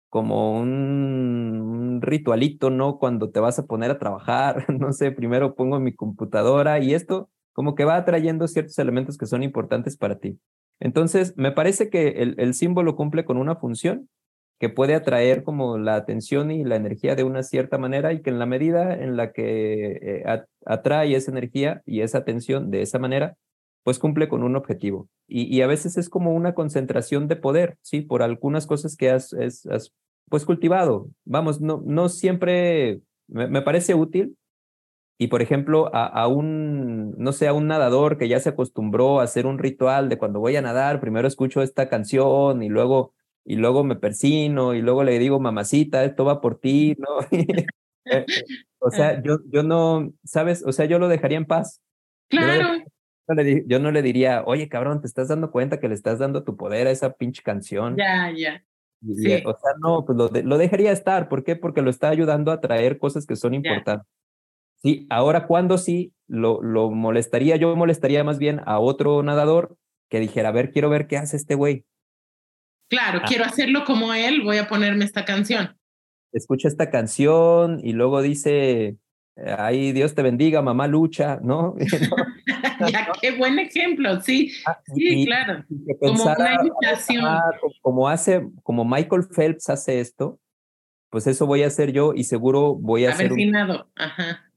[0.10, 2.98] como un, ritualito, ¿no?
[3.00, 7.30] Cuando te vas a poner a trabajar, no sé, primero pongo mi computadora y esto
[7.54, 10.40] como que va atrayendo ciertos elementos que son importantes para ti.
[10.80, 14.10] Entonces, me parece que el, el símbolo cumple con una función
[14.62, 18.30] que puede atraer como la atención y la energía de una cierta manera y que
[18.30, 20.24] en la medida en la que eh,
[20.68, 23.38] atrae esa energía y esa atención de esa manera,
[23.84, 25.10] pues cumple con un objetivo.
[25.28, 28.02] Y, y, a veces es como una concentración de poder, ¿sí?
[28.02, 29.94] Por algunas cosas que has, has,
[30.30, 31.10] pues cultivado.
[31.26, 34.38] Vamos, no, no siempre me, parece útil.
[35.18, 39.20] Y por ejemplo, a, a, un, no sé, a un nadador que ya se acostumbró
[39.20, 43.14] a hacer un ritual de cuando voy a nadar, primero escucho esta canción y luego
[43.44, 47.08] y luego me persino y luego le digo, mamacita, esto va por ti, ¿no?
[48.84, 50.64] O sea, yo, yo no, ¿sabes?
[50.66, 51.80] O sea, yo lo dejaría en paz.
[52.30, 52.84] Claro.
[53.68, 56.58] Yo, no le diría, oye, cabrón, ¿te estás dando cuenta que le estás dando tu
[56.58, 57.96] poder a esa pinche canción?
[57.98, 58.64] Ya, ya.
[59.02, 59.44] Sí.
[59.46, 61.28] O sea, no, pues lo, lo, dejaría estar.
[61.28, 61.56] ¿Por qué?
[61.56, 64.08] Porque lo está ayudando a traer cosas que son importantes.
[64.84, 69.78] Sí, ahora cuando sí, lo, lo molestaría, yo molestaría más bien a otro nadador
[70.10, 71.86] que dijera, a ver, quiero ver qué hace este güey.
[72.90, 73.26] Claro, ah.
[73.28, 75.78] quiero hacerlo como él, voy a ponerme esta canción.
[76.34, 78.98] Escucha esta canción y luego dice,
[79.36, 81.76] ay, Dios te bendiga, mamá lucha, ¿no?
[82.92, 85.64] ya, qué buen ejemplo, sí, ah, sí, claro.
[86.00, 87.26] como una invitación.
[87.82, 90.40] como hace, como Michael Phelps hace esto,
[91.10, 93.56] pues eso voy a hacer yo y seguro voy a, ser un
[93.96, 94.48] ajá.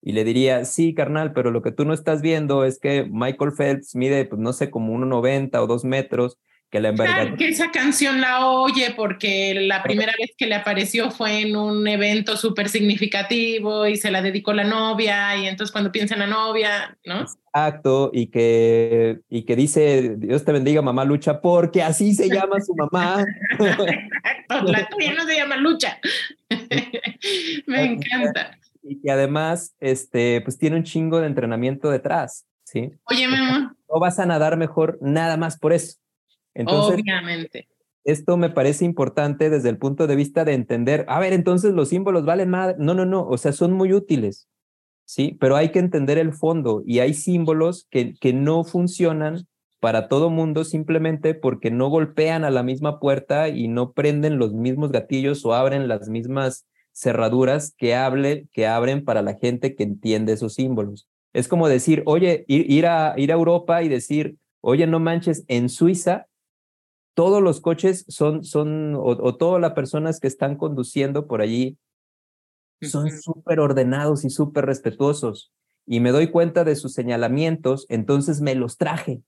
[0.00, 3.52] Y le diría, sí, carnal, pero lo que tú no estás viendo es que Michael
[3.52, 6.38] Phelps mide, pues no sé, como 1,90 o 2 metros
[6.70, 11.10] que la Claro, que esa canción la oye porque la primera vez que le apareció
[11.10, 15.92] fue en un evento súper significativo y se la dedicó la novia y entonces cuando
[15.92, 17.26] piensa en la novia, ¿no?
[17.54, 22.60] Exacto, y que, y que dice, Dios te bendiga mamá Lucha, porque así se llama
[22.60, 23.24] su mamá.
[23.58, 25.98] Exacto, la tuya no se llama Lucha.
[27.66, 28.58] Me encanta.
[28.82, 32.90] Y que además, este, pues tiene un chingo de entrenamiento detrás, ¿sí?
[33.04, 33.74] Oye, mamá.
[33.90, 35.98] No vas a nadar mejor nada más por eso.
[36.66, 37.68] Obviamente.
[38.04, 41.90] Esto me parece importante desde el punto de vista de entender, a ver, entonces los
[41.90, 42.78] símbolos valen más.
[42.78, 44.48] No, no, no, o sea, son muy útiles,
[45.04, 45.36] ¿sí?
[45.38, 49.46] Pero hay que entender el fondo y hay símbolos que, que no funcionan
[49.80, 54.52] para todo mundo simplemente porque no golpean a la misma puerta y no prenden los
[54.52, 59.84] mismos gatillos o abren las mismas cerraduras que, hable, que abren para la gente que
[59.84, 61.08] entiende esos símbolos.
[61.32, 65.68] Es como decir, oye, ir, a, ir a Europa y decir, oye, no manches, en
[65.68, 66.26] Suiza
[67.18, 71.76] todos los coches son, son o, todas las personas que están conduciendo por allí
[72.80, 75.52] son súper ordenados y súper respetuosos.
[75.84, 79.20] Y me doy cuenta de sus señalamientos, entonces me los traje,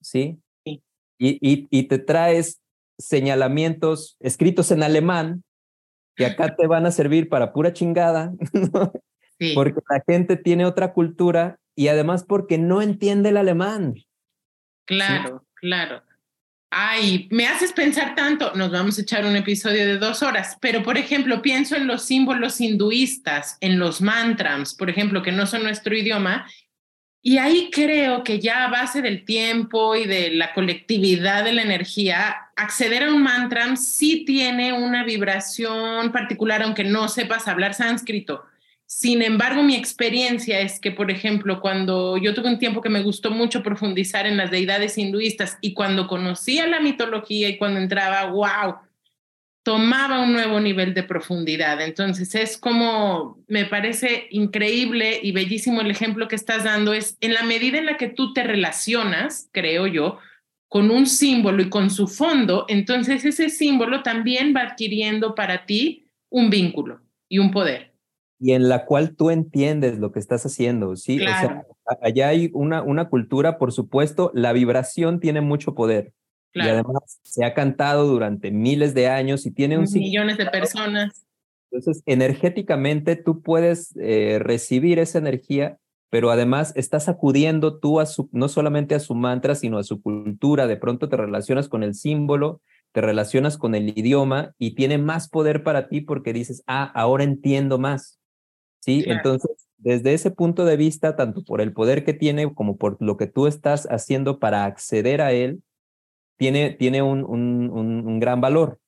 [0.00, 0.38] ¿sí?
[0.64, 0.80] Y,
[1.18, 2.60] y, y te traes
[2.98, 5.42] señalamientos escritos en alemán
[6.14, 8.32] que acá te van a servir para pura chingada,
[9.56, 13.94] porque la gente tiene otra cultura y además porque no entiende el alemán.
[14.86, 16.00] Claro, claro.
[16.76, 20.82] Ay, me haces pensar tanto, nos vamos a echar un episodio de dos horas, pero
[20.82, 25.62] por ejemplo, pienso en los símbolos hinduistas, en los mantras, por ejemplo, que no son
[25.62, 26.48] nuestro idioma,
[27.22, 31.62] y ahí creo que ya a base del tiempo y de la colectividad de la
[31.62, 38.44] energía, acceder a un mantra sí tiene una vibración particular, aunque no sepas hablar sánscrito.
[38.86, 43.02] Sin embargo, mi experiencia es que, por ejemplo, cuando yo tuve un tiempo que me
[43.02, 48.30] gustó mucho profundizar en las deidades hinduistas y cuando conocía la mitología y cuando entraba,
[48.30, 48.76] wow,
[49.62, 51.80] tomaba un nuevo nivel de profundidad.
[51.80, 57.32] Entonces es como, me parece increíble y bellísimo el ejemplo que estás dando, es en
[57.32, 60.18] la medida en la que tú te relacionas, creo yo,
[60.68, 66.04] con un símbolo y con su fondo, entonces ese símbolo también va adquiriendo para ti
[66.28, 67.93] un vínculo y un poder
[68.44, 71.18] y en la cual tú entiendes lo que estás haciendo, ¿sí?
[71.18, 71.64] O sea,
[72.02, 76.12] allá hay una, una cultura, por supuesto, la vibración tiene mucho poder.
[76.52, 79.86] Y además se ha cantado durante miles de años y tiene un...
[79.90, 81.24] Millones de personas.
[81.70, 85.78] Entonces, energéticamente tú puedes eh, recibir esa energía,
[86.10, 90.02] pero además estás acudiendo tú a su, no solamente a su mantra, sino a su
[90.02, 90.66] cultura.
[90.66, 92.60] De pronto te relacionas con el símbolo,
[92.92, 97.24] te relacionas con el idioma y tiene más poder para ti porque dices, ah, ahora
[97.24, 98.20] entiendo más.
[98.84, 99.02] ¿Sí?
[99.06, 103.16] Entonces, desde ese punto de vista, tanto por el poder que tiene como por lo
[103.16, 105.62] que tú estás haciendo para acceder a él,
[106.36, 108.78] tiene, tiene un, un, un, gran valor,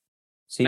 [0.45, 0.65] ¿sí?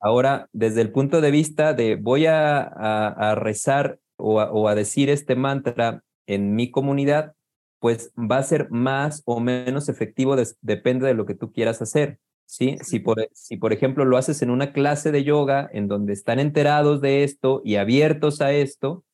[0.00, 4.74] Ahora, desde el punto de vista de voy a, a, rezar o a, o a
[4.74, 7.34] decir este mantra en mi comunidad,
[7.78, 12.18] pues va a ser más o menos efectivo, depende de lo que tú quieras hacer.
[12.46, 12.78] ¿Sí?
[12.82, 16.38] Si por, si por ejemplo lo haces en una clase de yoga en donde están
[16.38, 19.04] enterados de esto y abiertos a esto,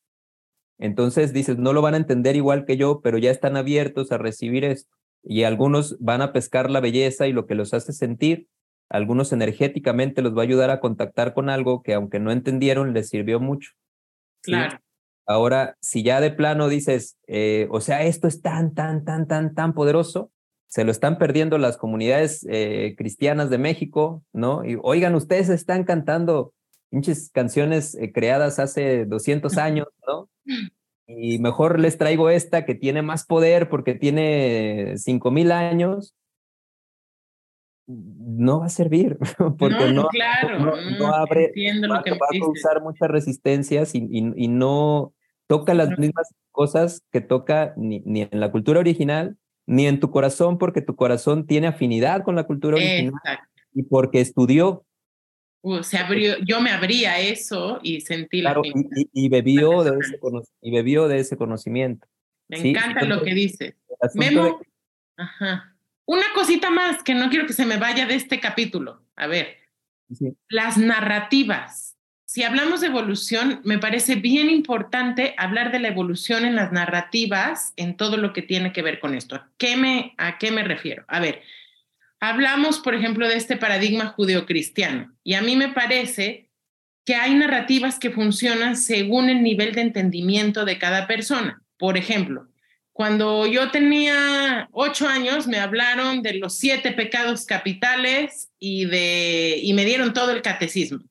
[0.78, 4.18] entonces dices, no lo van a entender igual que yo, pero ya están abiertos a
[4.18, 4.96] recibir esto.
[5.22, 8.48] Y algunos van a pescar la belleza y lo que los hace sentir.
[8.88, 13.08] Algunos energéticamente los va a ayudar a contactar con algo que aunque no entendieron, les
[13.08, 13.70] sirvió mucho.
[14.42, 14.80] Claro.
[15.24, 19.54] Ahora, si ya de plano dices, eh, o sea, esto es tan, tan, tan, tan,
[19.54, 20.32] tan poderoso,
[20.72, 24.64] se lo están perdiendo las comunidades eh, cristianas de México, ¿no?
[24.64, 26.54] Y oigan, ustedes están cantando
[26.88, 30.30] pinches canciones eh, creadas hace 200 años, ¿no?
[31.06, 36.14] Y mejor les traigo esta que tiene más poder porque tiene 5000 años.
[37.86, 39.18] No va a servir,
[39.58, 41.52] porque no, claro, no, abre,
[41.86, 45.12] va, a causar muchas resistencias y, y, no
[45.46, 49.36] toca las mismas cosas que toca ni, ni en la cultura original
[49.66, 53.12] ni en tu corazón porque tu corazón tiene afinidad con la cultura original
[53.74, 54.84] y porque estudió.
[55.62, 60.18] Uh, se abrió, yo me abría eso y sentí la y, y, bebió de ese
[60.60, 62.08] y bebió de ese conocimiento.
[62.48, 63.74] Me encanta lo que dices.
[64.14, 64.60] Memo,
[65.16, 65.76] ajá.
[66.04, 69.04] Una cosita más que no quiero que se me vaya de este capítulo.
[69.14, 69.56] A ver,
[70.48, 71.91] las narrativas
[72.32, 77.74] si hablamos de evolución, me parece bien importante hablar de la evolución en las narrativas,
[77.76, 79.36] en todo lo que tiene que ver con esto.
[79.36, 81.04] ¿A qué me, refiero?
[81.08, 81.42] A ver,
[82.20, 86.48] hablamos, por ejemplo, de este paradigma judeocristiano, y a mí me parece
[87.04, 91.62] que hay narrativas que funcionan según el nivel de entendimiento de cada persona.
[91.76, 92.48] Por ejemplo,
[92.94, 99.74] cuando yo tenía ocho años, me hablaron de los siete pecados capitales y, de, y
[99.74, 101.02] me dieron todo el catecismo.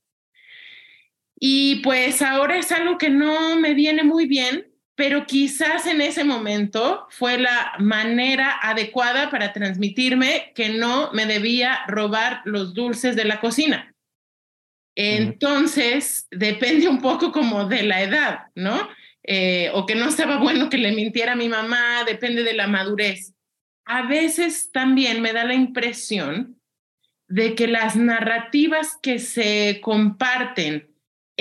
[1.44, 6.24] Y pues ahora es algo que no me viene muy bien, pero quizás en ese
[6.24, 13.26] momento fue la manera adecuada para transmitirme que no me debía robar los dulces de
[13.26, 13.96] la cocina.
[14.96, 18.88] Entonces, depende un poco como de la edad, ¿no?
[19.24, 22.68] Eh, o que no estaba bueno que le mintiera a mi mamá, depende de la
[22.68, 23.34] madurez.
[23.86, 26.62] A veces también me da la impresión
[27.28, 30.91] de que las narrativas que se comparten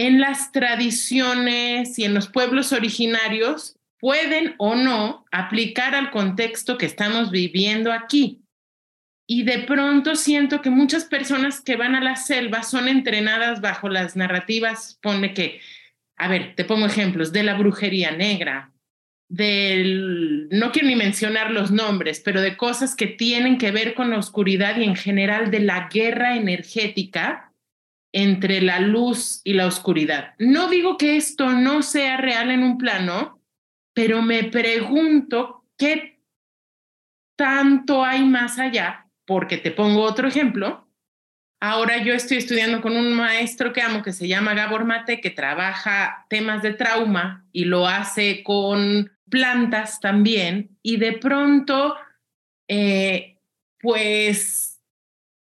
[0.07, 6.87] en las tradiciones y en los pueblos originarios pueden o no aplicar al contexto que
[6.87, 8.41] estamos viviendo aquí.
[9.29, 13.91] Y de pronto siento que muchas personas que van a la selva son entrenadas bajo
[13.91, 15.61] las narrativas, pone que,
[16.17, 18.73] a ver, te pongo ejemplos, de la brujería negra,
[19.29, 24.09] del, no quiero ni mencionar los nombres, pero de cosas que tienen que ver con
[24.09, 27.50] la oscuridad y en general de la guerra energética
[28.13, 30.35] entre la luz y la oscuridad.
[30.39, 33.41] No digo que esto no sea real en un plano,
[33.95, 36.21] pero me pregunto qué
[37.37, 40.87] tanto hay más allá, porque te pongo otro ejemplo.
[41.63, 45.31] Ahora yo estoy estudiando con un maestro que amo que se llama Gabor Mate, que
[45.31, 50.77] trabaja temas de trauma y lo hace con plantas también.
[50.83, 51.95] Y de pronto,
[52.69, 53.39] eh,
[53.79, 54.70] pues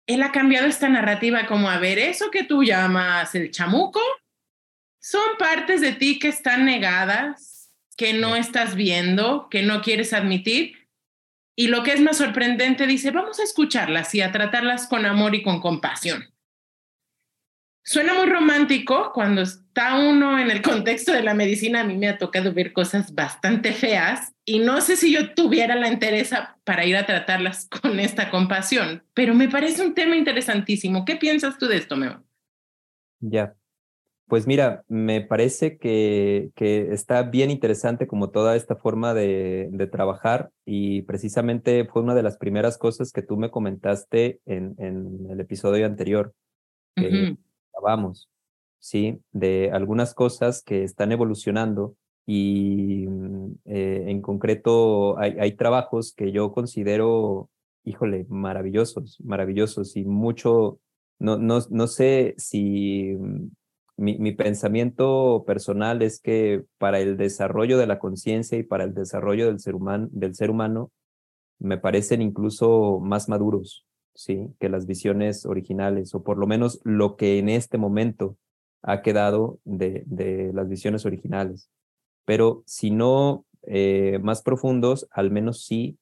[0.08, 4.02] él ha cambiado esta narrativa como, a ver, eso que tú llamas el chamuco,
[5.00, 10.88] son partes de ti que están negadas, que no estás viendo, que no quieres admitir.
[11.56, 15.36] Y lo que es más sorprendente, dice, vamos a escucharlas y a tratarlas con amor
[15.36, 16.35] y con compasión.
[17.88, 21.82] Suena muy romántico cuando está uno en el contexto de la medicina.
[21.82, 25.76] A mí me ha tocado ver cosas bastante feas y no sé si yo tuviera
[25.76, 26.32] la interés
[26.64, 31.06] para ir a tratarlas con esta compasión, pero me parece un tema interesantísimo.
[31.06, 32.24] ¿Qué piensas tú de esto, Meo?
[33.20, 33.54] Ya,
[34.28, 39.86] pues mira, me parece que, que, está bien interesante como toda esta forma de, de,
[39.86, 45.28] trabajar y precisamente fue una de las primeras cosas que tú me comentaste en, en
[45.30, 46.34] el episodio anterior
[47.82, 48.30] vamos,
[48.80, 49.20] ¿sí?
[49.32, 51.96] De algunas cosas que están evolucionando
[52.26, 57.50] y mm, eh, en concreto hay, hay, trabajos que yo considero,
[57.84, 60.80] híjole, maravillosos, maravillosos y mucho,
[61.20, 63.50] no, no, no sé si mm,
[63.98, 68.94] mi, mi pensamiento personal es que para el desarrollo de la conciencia y para el
[68.94, 70.92] desarrollo del ser, humano, del ser humano
[71.60, 73.86] me parecen incluso más maduros,
[74.16, 74.50] ¿sí?
[74.60, 78.38] que las visiones originales, o por lo menos lo que en este momento
[78.82, 81.70] ha quedado de, de las visiones originales.
[82.26, 85.98] Pero si no eh, más profundos, al menos sí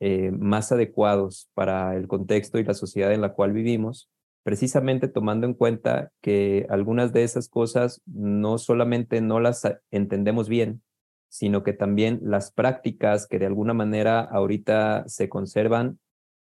[0.00, 4.08] eh, más adecuados para el contexto y la sociedad en la cual vivimos,
[4.44, 10.82] precisamente tomando en cuenta que algunas de esas cosas no solamente no las entendemos bien,
[11.28, 15.98] sino que también las prácticas que de alguna manera ahorita se conservan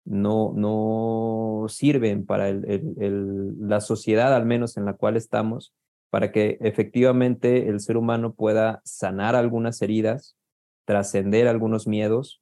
[0.05, 5.73] no, no sirven para la sociedad, al menos en la cual estamos,
[6.09, 10.37] para que efectivamente el ser humano pueda sanar algunas heridas,
[10.85, 12.41] trascender algunos miedos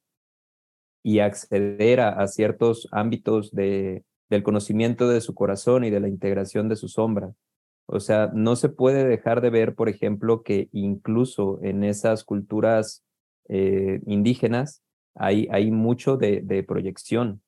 [1.02, 6.68] y acceder a, ciertos ámbitos de, del conocimiento de su corazón y de la integración
[6.68, 7.32] de su sombra.
[7.86, 13.04] O sea, no se puede dejar de ver, por ejemplo, que incluso en esas culturas
[13.48, 14.82] eh, indígenas
[15.14, 17.42] hay, hay mucho de, proyección,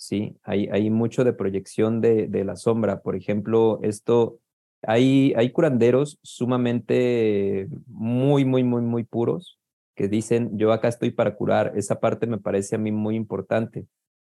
[0.00, 0.38] ¿sí?
[0.42, 3.02] Hay, hay mucho de proyección de, de la sombra.
[3.02, 4.40] Por ejemplo, esto,
[4.80, 9.58] hay, hay curanderos sumamente muy, muy, muy, muy puros
[9.94, 11.74] que dicen, yo acá estoy para curar.
[11.76, 13.86] Esa parte me parece a mí muy importante,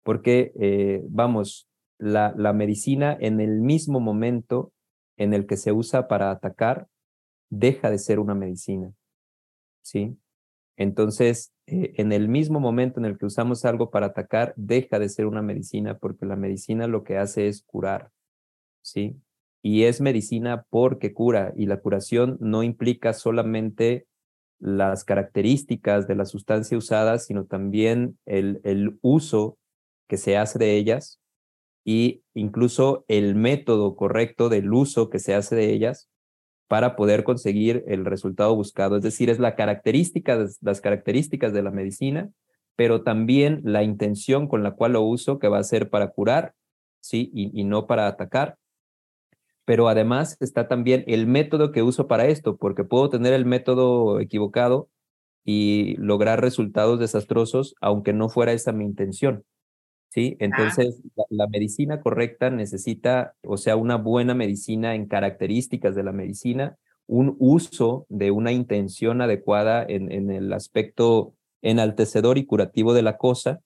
[0.04, 4.72] porque, eh, vamos, la, la medicina en el mismo momento
[5.18, 6.88] en el que se usa para atacar,
[7.50, 8.92] deja de ser una medicina.
[9.82, 10.16] ¿Sí?
[10.78, 15.10] Entonces, eh, en el mismo momento en el que usamos algo para atacar, deja de
[15.10, 18.12] ser una medicina, porque la medicina lo que hace es curar.
[18.82, 19.16] ¿Sí?
[19.64, 24.08] Y es medicina porque cura, y la curación no implica solamente
[24.60, 29.58] las características de la sustancia usada, sino también el, el uso
[30.08, 31.20] que se hace de ellas
[31.84, 36.10] y incluso el método correcto del uso que se hace de ellas
[36.68, 38.98] para poder conseguir el resultado buscado.
[38.98, 42.30] Es decir, es la característica, las características de la medicina,
[42.76, 46.54] pero también la intención con la cual lo uso, que va a ser para curar,
[47.00, 47.32] ¿sí?
[47.34, 48.58] Y, y no para atacar.
[49.66, 54.20] Pero además está también el método que uso para esto, porque puedo tener el método
[54.20, 54.90] equivocado
[55.44, 59.44] y lograr resultados desastrosos, aunque no fuera esa mi intención.
[60.16, 60.38] ¿Sí?
[60.40, 66.78] Entonces, la, medicina correcta necesita, o sea, una buena medicina en características de la medicina,
[67.06, 73.18] un uso de una intención adecuada en, en el aspecto enaltecedor y curativo de la
[73.18, 73.60] cosa,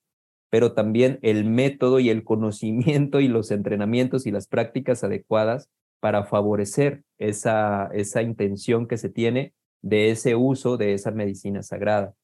[0.49, 5.69] pero también el método y el conocimiento y los entrenamientos y las prácticas adecuadas
[5.99, 12.15] para favorecer esa, esa intención que se tiene de ese uso de esa medicina sagrada.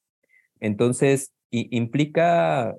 [0.60, 2.76] Entonces, implica,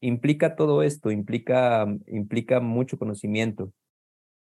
[0.00, 3.72] implica todo esto, implica, implica mucho conocimiento.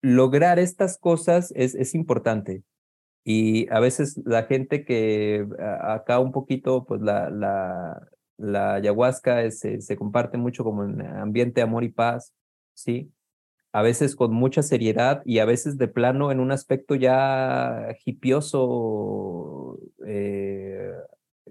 [0.03, 2.63] Lograr estas cosas es, es importante.
[3.25, 5.47] Y a veces la gente que
[5.81, 11.63] acá un poquito, pues la, la, la ayahuasca se, se comparte mucho como en ambiente
[11.63, 12.35] amor y paz,
[12.75, 13.13] ¿sí?
[13.73, 19.79] A veces con mucha seriedad y a veces de plano en un aspecto ya hipioso,
[20.07, 20.91] eh,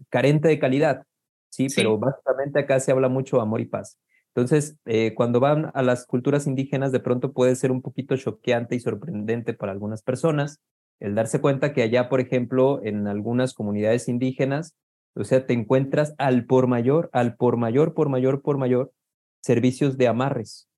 [0.09, 1.05] carente de calidad.
[1.51, 1.67] ¿Sí?
[1.75, 3.99] Pero básicamente acá se habla mucho amor y paz.
[4.33, 8.75] Entonces, eh, cuando van a las culturas indígenas, de pronto puede ser un poquito choqueante
[8.75, 10.61] y sorprendente para algunas personas
[11.01, 14.75] el darse cuenta que allá, por ejemplo, en algunas comunidades indígenas,
[15.15, 18.93] o sea, te encuentras al por mayor, al por mayor, por mayor, por mayor,
[19.41, 20.69] servicios de amarres,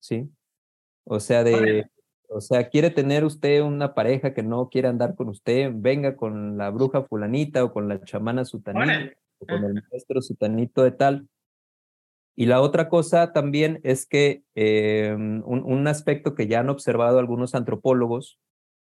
[0.00, 0.28] ¿sí?
[1.04, 1.86] O sea, de,
[2.28, 6.58] o sea, quiere tener usted una pareja que no quiere andar con usted, venga con
[6.58, 9.14] la bruja fulanita o con la chamana sutanita
[9.46, 11.28] con el maestro sutanito de tal.
[12.36, 17.54] Y la otra cosa también es que em, un, aspecto que ya han observado algunos
[17.54, 18.38] antropólogos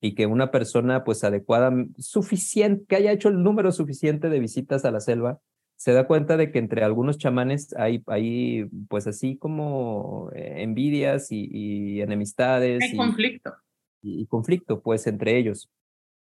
[0.01, 4.83] y que una persona pues adecuada, suficiente, que haya hecho el número suficiente de visitas
[4.83, 5.39] a la selva,
[5.77, 11.27] se da cuenta de que entre algunos chamanes hay, hay pues así como eh, envidias
[11.31, 12.81] y, enemistades.
[12.81, 13.53] Hay conflicto.
[14.01, 15.69] Y, conflicto pues entre ellos.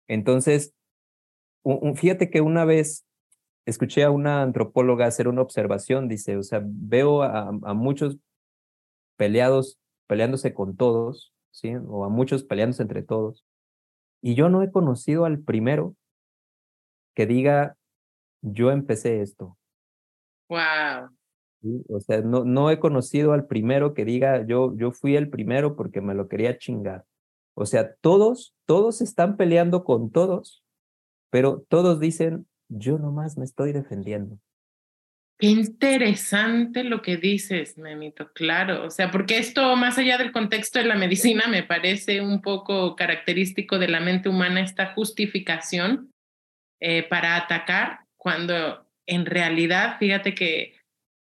[0.09, 0.75] Entonces,
[1.95, 3.07] fíjate que una vez
[3.67, 8.19] escuché a una antropóloga hacer una observación, dice, o sea, veo a, muchos
[9.17, 11.75] peleados, peleándose con todos, ¿sí?
[11.87, 13.45] O a muchos peleándose entre todos.
[14.21, 15.95] Y yo no he conocido al primero
[17.15, 17.77] que diga,
[18.43, 19.57] yo empecé esto.
[20.49, 21.11] Wow.
[21.89, 25.77] O sea, no, no he conocido al primero que diga, yo, yo fui el primero
[25.77, 27.07] porque me lo quería chingar.
[27.55, 30.63] O sea, todos, todos están peleando con todos,
[31.31, 32.47] pero todos dicen,
[32.77, 34.39] yo nomás me estoy defendiendo.
[35.39, 38.87] Qué interesante lo que dices, Memito, claro.
[38.87, 42.95] O sea, porque esto, más allá del contexto de la medicina, me parece un poco
[42.95, 46.11] característico de la mente humana esta justificación
[46.81, 50.77] eh, para atacar, cuando en realidad, fíjate que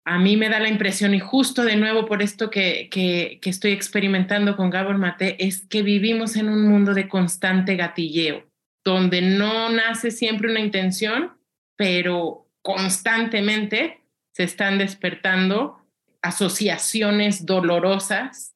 [0.06, 3.50] a mí me da la impresión, y justo de nuevo por esto que, que, que
[3.50, 8.49] estoy experimentando con Gabor Mate, es que vivimos en un mundo de constante gatilleo
[8.84, 11.38] donde no nace siempre una intención,
[11.76, 14.02] pero constantemente
[14.32, 15.78] se están despertando
[16.22, 18.54] asociaciones dolorosas,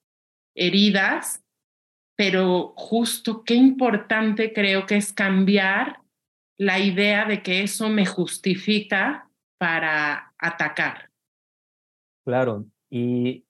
[0.55, 1.43] heridas,
[2.17, 6.01] pero justo qué importante creo que es cambiar
[6.57, 11.11] la idea de que eso me justifica para atacar.
[12.25, 13.45] Claro, y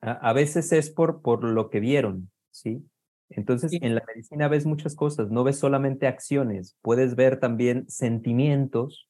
[0.00, 2.82] a, veces es por, por lo que vieron, ¿sí?
[3.30, 9.08] Entonces, en la medicina ves muchas cosas, no ves solamente acciones, puedes ver también sentimientos,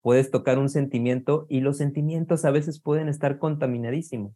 [0.00, 4.32] puedes tocar un sentimiento y los sentimientos a veces pueden estar contaminadísimos.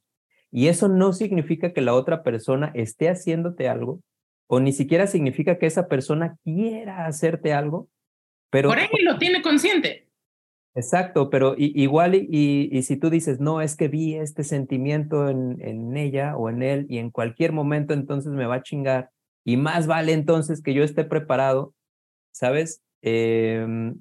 [0.51, 4.03] Y eso no significa que la otra persona esté haciéndote algo,
[4.47, 7.89] o ni siquiera significa que esa persona quiera hacerte algo,
[8.51, 8.69] pero...
[8.69, 10.12] Por ahí lo tiene consciente.
[10.75, 15.61] Exacto, pero igual y, y, si tú dices, no, es que vi este sentimiento en,
[15.61, 19.11] en ella o en él y en cualquier momento entonces me va a chingar
[19.45, 21.75] y más vale entonces que yo esté preparado,
[22.33, 22.83] ¿sabes?
[23.03, 24.01] Em,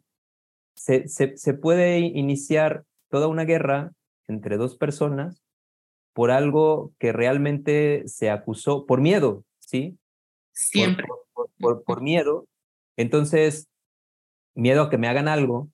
[0.76, 3.91] se, se, se puede iniciar toda una guerra
[4.28, 5.43] entre dos personas
[6.13, 9.97] por algo que realmente se acusó, por miedo, ¿sí?
[10.51, 11.05] Siempre.
[11.34, 12.47] Por, por, por, miedo.
[12.97, 13.67] Entonces,
[14.53, 15.69] miedo a que me hagan algo,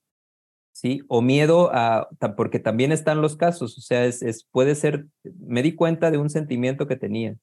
[0.78, 1.02] ¿sí?
[1.08, 5.08] O miedo a, porque también están los casos, o sea, es, puede ser,
[5.40, 7.36] me di cuenta de un sentimiento que tenía,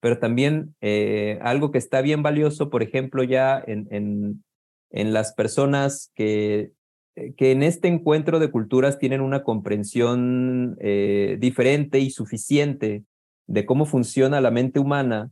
[0.00, 4.44] pero también eh, algo que está bien valioso, por ejemplo, ya en, en,
[4.90, 6.72] en las personas que,
[7.16, 13.04] eh, que en este encuentro de culturas tienen una comprensión eh, diferente y suficiente
[13.46, 15.30] de cómo funciona la mente humana,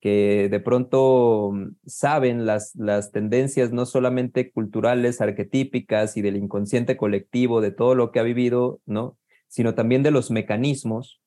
[0.00, 6.96] que de pronto mm, saben las, las tendencias no solamente culturales, arquetípicas y del inconsciente
[6.96, 9.18] colectivo, de todo lo que ha vivido, ¿no?
[9.48, 11.20] Sino también de los mecanismos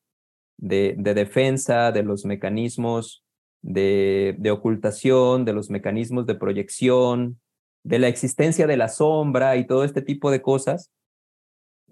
[0.57, 3.23] de, de defensa, de los mecanismos
[3.61, 7.39] de, de ocultación, de los mecanismos de proyección,
[7.83, 10.91] de la existencia de la sombra y todo este tipo de cosas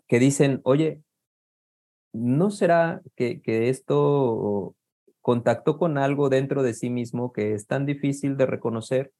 [0.07, 1.01] que dicen, oye,
[2.13, 4.75] ¿no será que, que esto
[5.27, 9.11] contactó con algo dentro de sí mismo que es tan difícil de reconocer,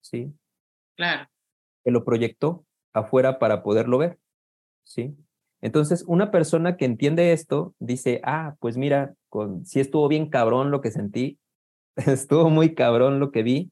[0.00, 0.34] ¿sí?
[0.96, 1.28] Claro.
[1.84, 4.18] Que lo proyectó afuera para poderlo ver,
[4.82, 5.16] ¿sí?
[5.60, 10.72] Entonces, una persona que entiende esto dice, ah, pues mira, con, sí estuvo bien cabrón
[10.72, 11.38] lo que sentí,
[11.94, 13.70] estuvo muy cabrón lo que vi,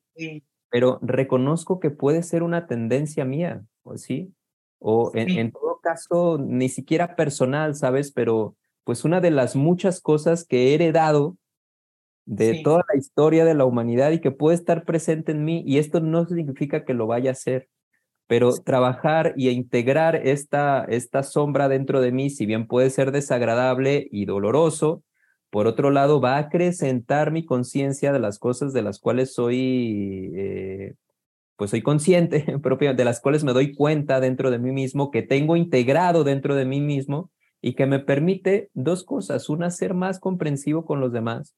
[0.70, 3.64] pero reconozco que puede ser una tendencia mía,
[3.96, 4.32] ¿sí?
[4.78, 8.12] O en, en todo caso, ni siquiera personal, ¿sabes?
[8.12, 11.36] Pero pues una de las muchas cosas que he heredado
[12.26, 15.78] de toda la historia de la humanidad y que puede estar presente en mí y
[15.78, 17.68] esto no significa que lo vaya a hacer,
[18.26, 24.06] pero trabajar y integrar esta, esta sombra dentro de mí, si bien puede ser desagradable
[24.12, 25.02] y doloroso,
[25.50, 30.30] por otro lado va a acrecentar mi conciencia de las cosas de las cuales soy,
[30.36, 30.94] eh,
[31.56, 32.44] pues soy consciente,
[32.96, 36.66] de las cuales me doy cuenta dentro de mí mismo, que tengo integrado dentro de
[36.66, 39.48] mí mismo y que me permite dos cosas.
[39.48, 41.56] Una, ser más comprensivo con los demás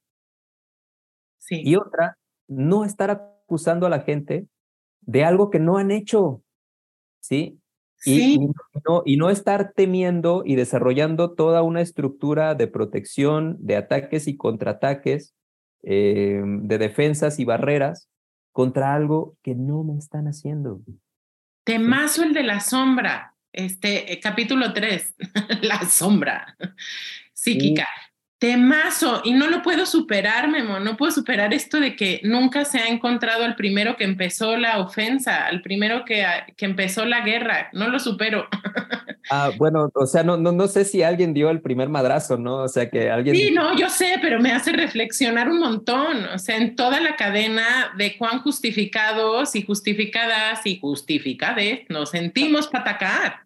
[1.49, 2.17] y otra,
[2.47, 4.47] no estar acusando a la gente
[5.01, 6.43] de algo que no han hecho,
[7.19, 7.59] ¿sí?
[8.05, 8.37] Y,
[8.85, 14.35] no, y no estar temiendo y desarrollando toda una estructura de protección, de ataques y
[14.35, 15.33] contraataques,
[15.83, 18.09] eh, de defensas y barreras
[18.51, 20.81] contra algo que no me están haciendo.
[21.63, 25.15] Temazo el de la sombra, este eh, capítulo 3,
[25.61, 26.57] la sombra
[27.33, 27.87] psíquica.
[28.43, 32.77] Temazo, y no lo puedo superar, Memo, no puedo superar esto de que nunca se
[32.77, 36.25] ha encontrado al primero que empezó la ofensa, al primero que,
[36.57, 38.45] que empezó la guerra, no lo supero.
[39.31, 42.57] Ah, bueno, o sea, no, no, no sé si alguien dio el primer madrazo, ¿no?
[42.57, 43.37] O sea, que alguien...
[43.37, 47.15] Sí, no, yo sé, pero me hace reflexionar un montón, o sea, en toda la
[47.15, 53.45] cadena de cuán justificados y justificadas y justificades nos sentimos para atacar.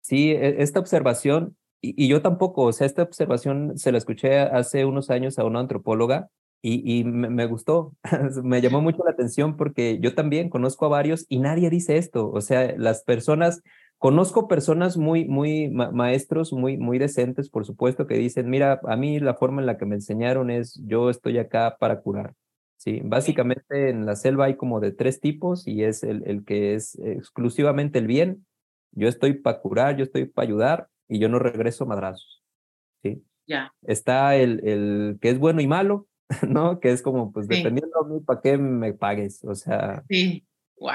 [0.00, 4.84] Sí, e, esta observación y, yo tampoco, o sea, esta observación se la escuché hace
[4.84, 6.28] unos años a una antropóloga
[6.62, 7.96] y, y me, gustó,
[8.44, 12.30] me llamó mucho la atención porque yo también conozco a varios y nadie dice esto,
[12.30, 13.62] o sea, las personas,
[13.98, 19.18] conozco personas muy, muy maestros, muy, muy decentes, por supuesto, que dicen, mira, a mí
[19.18, 22.34] la forma en la que me enseñaron es, yo estoy acá para curar.
[22.76, 26.74] Sí, básicamente en la selva hay como de tres tipos y es el, el que
[26.74, 28.46] es exclusivamente el bien.
[28.92, 32.42] Yo estoy para curar, yo estoy para ayudar y yo no regreso madrazos.
[33.02, 33.22] ¿sí?
[33.46, 33.74] Ya.
[33.82, 36.08] Está el, el que es bueno y malo,
[36.48, 36.80] ¿no?
[36.80, 39.44] Que es como, pues dependiendo de mí, ¿para qué me pagues?
[39.44, 40.46] O sea, sí.
[40.78, 40.90] Wow.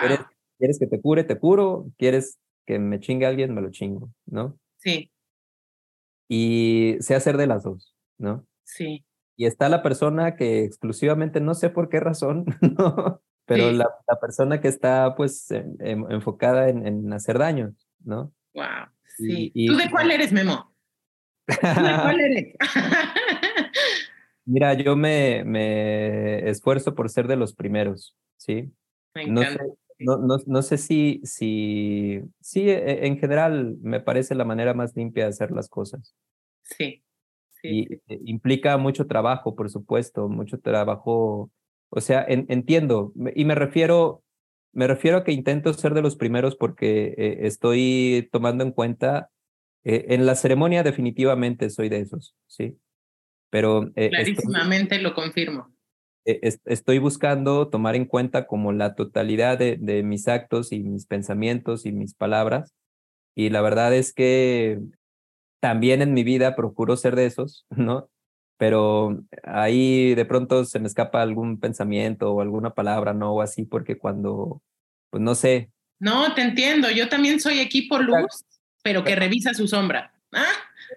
[0.58, 1.24] ¿quieres, que te cure?
[1.24, 1.86] Te curo.
[1.98, 3.54] ¿Quieres que me chingue alguien?
[3.54, 4.58] Me lo chingo, ¿no?
[4.78, 5.12] Sí.
[6.28, 8.46] Y sé hacer de las dos, ¿no?
[8.64, 9.06] Sí.
[9.36, 13.22] Y está la persona que exclusivamente, no sé por qué razón, ¿no?
[13.46, 18.34] Pero la, la, persona que está, pues, enfocada en, en hacer daño, ¿no?
[18.54, 18.97] Wow.
[19.18, 19.52] Sí.
[19.68, 20.74] ¿Tú de cuál eres, Memo?
[21.48, 22.56] ¿De cuál eres?
[24.46, 28.72] Mira, yo me, me esfuerzo por ser de los primeros, ¿sí?
[29.14, 29.60] Me no sé,
[30.00, 34.96] no, no, no, sé si, si, sí, e, en general me parece la manera más
[34.96, 36.16] limpia de hacer las cosas.
[36.64, 37.04] Sí.
[37.62, 41.52] sí y e, implica mucho trabajo, por supuesto, mucho trabajo.
[41.90, 44.24] O sea, entiendo, y me refiero,
[44.78, 49.32] me refiero a que intento ser de los primeros porque eh, estoy tomando en cuenta,
[49.84, 52.78] eh, en la ceremonia definitivamente soy de esos, ¿sí?
[53.50, 53.90] Pero...
[53.96, 55.74] Eh, Clarísimamente lo confirmo.
[56.26, 61.08] E, estoy buscando tomar en cuenta como la totalidad de, de mis actos y mis
[61.08, 62.76] pensamientos y mis palabras.
[63.34, 64.80] Y la verdad es que
[65.60, 68.12] también en mi vida procuro ser de esos, ¿no?
[68.58, 73.34] Pero ahí de pronto se me escapa algún pensamiento o alguna palabra, ¿no?
[73.34, 74.62] O así, porque cuando,
[75.10, 75.72] pues no sé.
[76.00, 76.90] No, te entiendo.
[76.92, 78.46] Yo también soy equipo luz,
[78.84, 80.14] pero que revisa su sombra.
[80.32, 80.46] ¿Ah?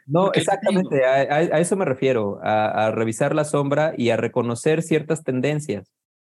[0.06, 5.92] No, exactamente, a, eso me refiero, a, revisar la sombra y a reconocer ciertas tendencias,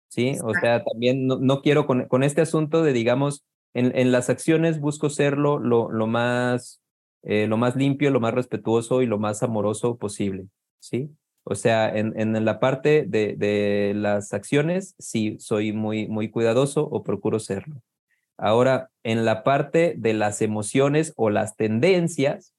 [0.09, 0.37] ¿sí?
[0.43, 4.81] O sea, también no, quiero con, con, este asunto de, digamos, en, en las acciones
[4.81, 6.81] busco serlo lo, lo, más,
[7.23, 10.49] eh, lo más limpio, lo más respetuoso y lo más amoroso posible,
[10.81, 11.11] ¿sí?
[11.49, 16.83] O sea, en, en la parte de, de las acciones, sí, soy muy, muy cuidadoso
[16.83, 17.83] o procuro serlo.
[18.37, 22.53] Ahora, en la parte de las emociones o las tendencias,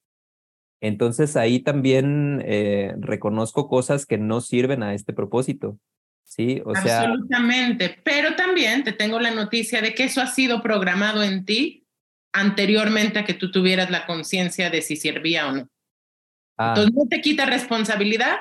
[0.80, 5.78] entonces ahí también eh, reconozco cosas que no sirven a este propósito.
[6.24, 7.02] Sí, o sea.
[7.02, 11.86] Absolutamente, pero también te tengo la noticia de que eso ha sido programado en ti
[12.34, 15.68] anteriormente a que tú tuvieras la conciencia de si servía o no.
[16.58, 16.70] Ah.
[16.70, 18.38] Entonces no te quita responsabilidad.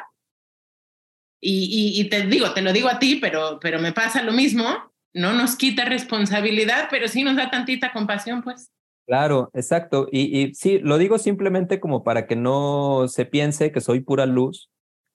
[1.40, 4.64] Y, y, te digo, te lo digo a ti, pero, pero me pasa lo mismo.
[5.12, 8.70] No nos quita responsabilidad, pero sí nos da tantita compasión, pues.
[9.06, 10.08] Claro, exacto.
[10.10, 14.26] Y, y, sí, lo digo simplemente como para que no se piense que soy pura
[14.26, 14.70] luz,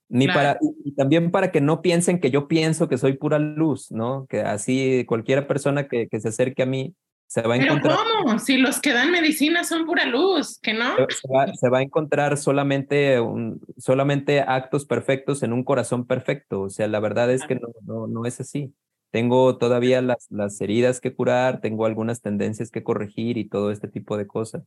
[0.07, 3.91] ni para, y también para que no piensen que yo pienso que soy pura luz,
[3.91, 4.25] ¿no?
[4.27, 6.95] Que así cualquiera persona que, que se acerque a mí
[7.31, 7.97] se va a ¿Pero encontrar.
[8.25, 8.39] ¿Cómo?
[8.39, 10.95] Si los que dan medicina son pura luz, ¿que no?
[11.07, 16.63] Se va, se va a encontrar solamente, un, solamente actos perfectos en un corazón perfecto.
[16.63, 18.73] O sea, la verdad es que no, no, no es así
[19.11, 23.89] tengo todavía las, las heridas que curar, tengo algunas tendencias que corregir y todo este
[23.89, 24.63] tipo de cosas.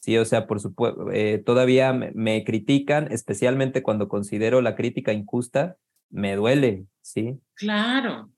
[0.00, 5.76] Sí, o sea, por supuesto, eh, todavía me, critican, especialmente cuando considero la crítica injusta,
[6.10, 7.40] me duele, ¿sí?
[7.54, 8.30] Claro.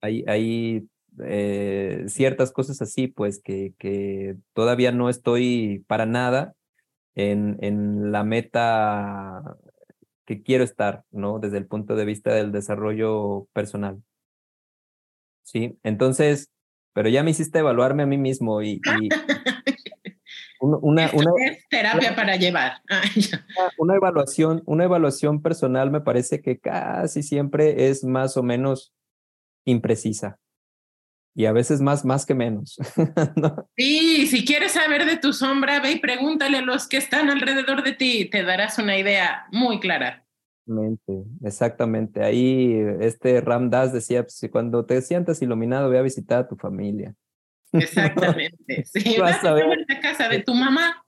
[0.00, 0.88] Hay, hay
[1.22, 6.54] eh, ciertas cosas así, pues, que, que todavía no estoy para nada
[7.14, 9.56] en, en la meta
[10.26, 11.38] que quiero estar, ¿no?
[11.38, 14.02] Desde el punto de vista del desarrollo personal.
[15.42, 16.50] Sí, entonces,
[16.92, 18.80] pero ya me hiciste evaluarme a mí mismo y...
[20.60, 22.80] una, una, es terapia para llevar.
[23.78, 28.94] una, evaluación, una evaluación personal me parece que casi siempre es más o menos
[29.66, 30.38] imprecisa
[31.34, 32.78] y a veces más, más que menos.
[33.76, 37.82] Sí, si quieres saber de tu sombra, ve y pregúntale a los que están alrededor
[37.82, 40.24] de ti, te darás una idea muy clara.
[40.66, 42.22] Exactamente, exactamente.
[42.22, 46.56] Ahí este Ram Das decía, pues, cuando te sientas iluminado, ve a visitar a tu
[46.56, 47.14] familia.
[47.72, 48.54] Exactamente.
[48.84, 51.04] Sí, vas, a ver la casa de tu mamá.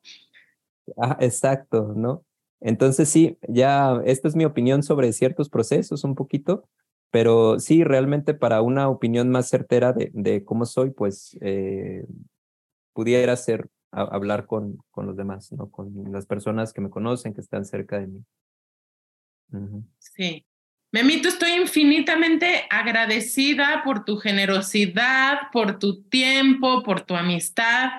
[0.97, 2.25] Ah, exacto, ¿no?
[2.61, 6.69] Entonces sí, ya esta es mi opinión sobre ciertos procesos un poquito,
[7.11, 12.05] pero sí, realmente para una opinión más certera de, cómo soy, pues eh,
[12.93, 15.71] pudiera ser hablar con, con los demás, ¿no?
[15.71, 18.25] Con las personas que me conocen, que están cerca de mí.
[19.99, 20.45] Sí.
[20.93, 27.91] Memito, estoy infinitamente agradecida por tu generosidad, por tu tiempo, por tu amistad.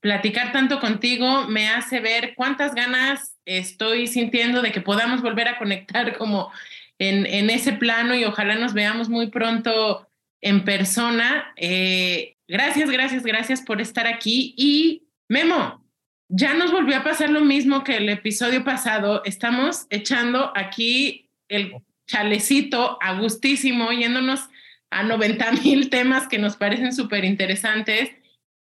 [0.00, 5.58] Platicar tanto contigo me hace ver cuántas ganas estoy sintiendo de que podamos volver a
[5.58, 6.50] conectar como
[6.98, 10.08] en, ese plano y ojalá nos veamos muy pronto
[10.40, 11.52] en persona.
[11.56, 14.54] Eh, gracias, gracias, gracias por estar aquí.
[14.56, 15.84] Y Memo,
[16.28, 19.22] ya nos volvió a pasar lo mismo que el episodio pasado.
[19.24, 21.72] Estamos echando aquí el
[22.06, 24.48] chalecito a gustísimo, yéndonos
[24.90, 28.10] a 90 mil temas que nos parecen súper interesantes.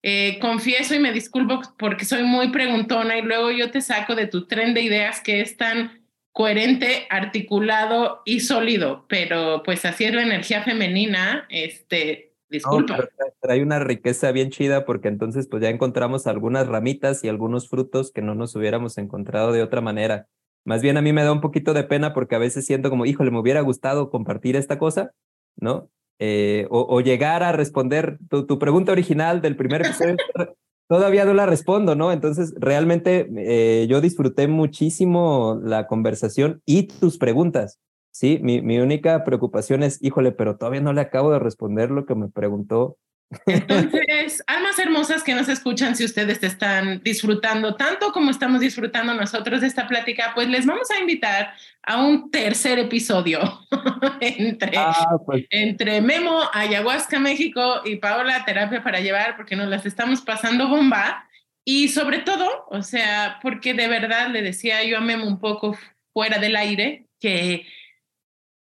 [0.02, 4.27] Eh, confieso y me disculpo porque soy muy preguntona y luego yo te saco de
[4.27, 6.00] tu tren de ideas que es tan
[6.32, 13.09] coherente, articulado y sólido, pero pues así es la energía femenina, este, Disculpa.
[13.40, 18.11] trae una riqueza bien chida porque entonces pues ya encontramos algunas ramitas y algunos frutos
[18.11, 20.27] que no nos hubiéramos encontrado de otra manera.
[20.65, 23.07] Más bien a mí me da un poquito de pena porque a veces siento como,
[23.07, 25.12] híjole, me hubiera gustado compartir esta cosa,
[25.57, 25.90] ¿no?
[26.19, 30.16] Eh, o, llegar a responder tu, pregunta original del primer episodio.
[30.91, 32.11] todavía no la respondo, ¿no?
[32.11, 37.79] Entonces, realmente eh, yo disfruté muchísimo la conversación y tus preguntas.
[38.11, 42.07] Sí, mi, mi única preocupación es, híjole, pero todavía no le acabo de responder lo
[42.07, 42.99] que me preguntó
[43.47, 49.61] Entonces, almas hermosas que nos escuchan, si ustedes están disfrutando tanto como estamos disfrutando nosotros
[49.61, 53.40] de esta plática, pues les vamos a invitar a un tercer episodio
[54.20, 55.47] entre, ah, pues.
[55.51, 61.27] entre Memo, Ayahuasca México y Paola Terapia para Llevar, porque nos las estamos pasando bomba.
[61.65, 65.77] Y sobre todo, o sea, porque de verdad le decía yo a Memo un poco
[66.12, 67.66] fuera del aire que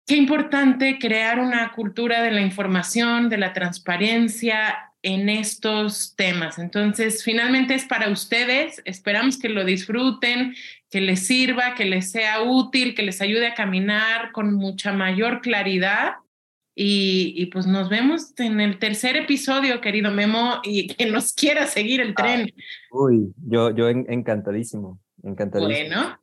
[0.06, 6.58] Qué importante crear una cultura de la información, de la transparencia en estos temas.
[6.58, 8.82] Entonces, finalmente es para ustedes.
[8.84, 10.54] Esperamos que lo disfruten,
[10.94, 15.40] que les sirva, que les sea útil, que les ayude a caminar con mucha mayor
[15.40, 16.12] claridad.
[16.76, 22.00] Y, pues nos vemos en el tercer episodio, querido Memo, y que nos quiera seguir
[22.00, 22.48] el tren.
[22.92, 25.96] uy, yo, yo encantadísimo, encantadísimo.
[25.96, 26.20] Bueno,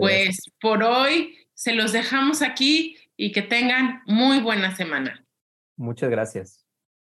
[0.00, 5.24] pues por hoy se los dejamos aquí y que tengan muy buena semana.
[5.78, 6.63] Muchas gracias.